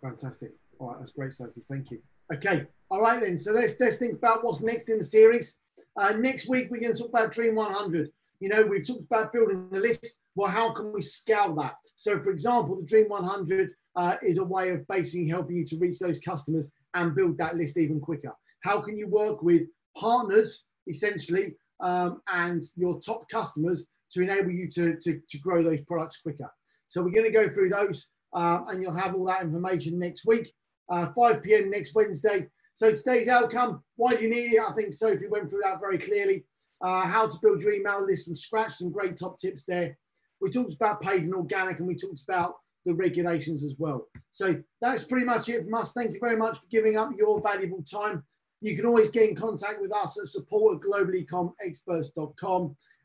Fantastic. 0.02 0.52
All 0.80 0.90
right 0.90 1.00
that's 1.00 1.12
great 1.12 1.34
sophie. 1.34 1.64
Thank 1.70 1.92
you. 1.92 2.00
Okay 2.34 2.68
all 2.90 3.02
right 3.02 3.20
then. 3.20 3.38
So 3.38 3.52
let's 3.52 3.80
let's 3.80 3.98
think 3.98 4.14
about 4.14 4.44
what's 4.44 4.62
next 4.62 4.90
in 4.90 4.98
the 4.98 5.04
series. 5.04 5.58
Uh, 5.98 6.12
next 6.12 6.48
week 6.48 6.68
we're 6.70 6.82
going 6.82 6.94
to 6.94 7.00
talk 7.00 7.10
about 7.10 7.32
dream 7.32 7.56
100 7.56 8.12
you 8.40 8.50
know 8.50 8.64
we've 8.64 8.86
talked 8.86 9.02
about 9.02 9.34
building 9.34 9.68
a 9.74 9.78
list. 9.78 10.20
Well 10.36 10.50
how 10.50 10.74
can 10.74 10.94
we 10.94 11.02
scale 11.02 11.56
that? 11.56 11.76
So 11.96 12.22
for 12.22 12.32
example 12.32 12.76
the 12.78 12.86
dream 12.86 13.08
100 13.08 13.72
uh, 13.96 14.16
is 14.22 14.38
a 14.38 14.44
way 14.44 14.72
of 14.72 14.86
basically 14.88 15.28
helping 15.28 15.58
you 15.58 15.66
to 15.66 15.78
reach 15.78 16.00
those 16.00 16.20
customers 16.20 16.72
and 16.94 17.16
build 17.16 17.38
that 17.38 17.56
list 17.56 17.78
even 17.78 18.00
quicker. 18.00 18.34
How 18.62 18.82
can 18.82 18.98
you 18.98 19.08
work 19.08 19.42
with 19.42 19.64
partners 19.98 20.66
essentially 20.88 21.56
um, 21.82 22.22
and 22.32 22.64
your 22.76 23.00
top 23.00 23.28
customers 23.30 23.90
to 24.12 24.22
enable 24.22 24.52
you 24.52 24.70
to, 24.70 24.96
to, 25.02 25.20
to 25.30 25.38
grow 25.40 25.64
those 25.64 25.82
products 25.82 26.22
quicker. 26.22 26.50
So 26.88 27.02
we're 27.02 27.12
going 27.12 27.26
to 27.26 27.32
go 27.32 27.50
through 27.50 27.70
those 27.70 28.08
uh, 28.34 28.62
and 28.68 28.82
you'll 28.82 28.96
have 28.96 29.16
all 29.16 29.26
that 29.26 29.42
information 29.42 30.00
next 30.00 30.26
week, 30.26 30.52
uh, 30.90 31.12
5 31.16 31.44
p.m. 31.44 31.70
next 31.70 31.96
Wednesday. 31.96 32.48
So 32.74 32.92
today's 32.94 33.28
outcome, 33.28 33.84
why 33.96 34.12
do 34.12 34.24
you 34.24 34.30
need 34.30 34.54
it? 34.54 34.62
I 34.62 34.74
think 34.74 34.94
Sophie 34.94 35.28
went 35.28 35.50
through 35.50 35.62
that 35.64 35.80
very 35.80 35.98
clearly. 35.98 36.46
Uh, 36.82 37.02
how 37.02 37.28
to 37.28 37.38
build 37.42 37.62
your 37.62 37.74
email 37.74 38.06
list 38.06 38.26
from 38.26 38.36
scratch, 38.36 38.74
some 38.74 38.92
great 38.92 39.18
top 39.18 39.40
tips 39.40 39.66
there. 39.66 39.98
We 40.42 40.50
talked 40.50 40.74
about 40.74 41.02
paid 41.02 41.24
and 41.24 41.34
organic 41.34 41.80
and 41.80 41.88
we 41.88 41.96
talked 41.96 42.22
about 42.28 42.56
the 42.86 42.94
regulations 42.94 43.64
as 43.64 43.76
well. 43.80 44.08
So 44.34 44.62
that's 44.82 45.04
pretty 45.04 45.26
much 45.26 45.50
it 45.50 45.64
from 45.64 45.74
us. 45.74 45.94
Thank 45.94 46.14
you 46.14 46.20
very 46.22 46.36
much 46.36 46.60
for 46.60 46.68
giving 46.70 46.98
up 46.98 47.12
your 47.18 47.42
valuable 47.42 47.84
time. 47.84 48.24
You 48.66 48.76
can 48.76 48.88
always 48.88 49.10
get 49.10 49.30
in 49.30 49.36
contact 49.36 49.80
with 49.80 49.94
us 49.94 50.18
at 50.20 50.26
support 50.26 50.78
at 50.78 50.82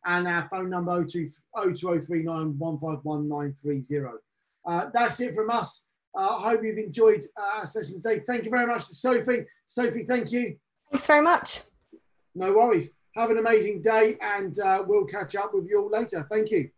and 0.07 0.27
our 0.27 0.49
phone 0.49 0.71
number 0.71 1.05
02039 1.05 2.59
uh, 4.67 4.87
that's 4.95 5.21
it 5.21 5.35
from 5.35 5.51
us. 5.51 5.83
Uh, 6.17 6.39
I 6.39 6.51
hope 6.51 6.65
you've 6.65 6.79
enjoyed 6.79 7.23
our 7.37 7.67
session 7.67 8.01
today. 8.01 8.23
Thank 8.27 8.47
you 8.47 8.51
very 8.51 8.67
much 8.67 8.89
to 8.89 8.95
Sophie. 8.95 9.45
Sophie, 9.67 10.05
thank 10.05 10.33
you. 10.33 10.57
Thanks 10.93 11.07
very 11.07 11.21
much. 11.21 11.61
No 12.35 12.55
worries. 12.55 12.93
Have 13.17 13.31
an 13.31 13.37
amazing 13.37 13.83
day 13.83 14.17
and 14.23 14.59
uh, 14.61 14.83
we'll 14.87 15.05
catch 15.05 15.37
up 15.37 15.53
with 15.53 15.69
you 15.69 15.83
all 15.83 15.91
later. 15.91 16.27
Thank 16.31 16.51
you. 16.51 16.71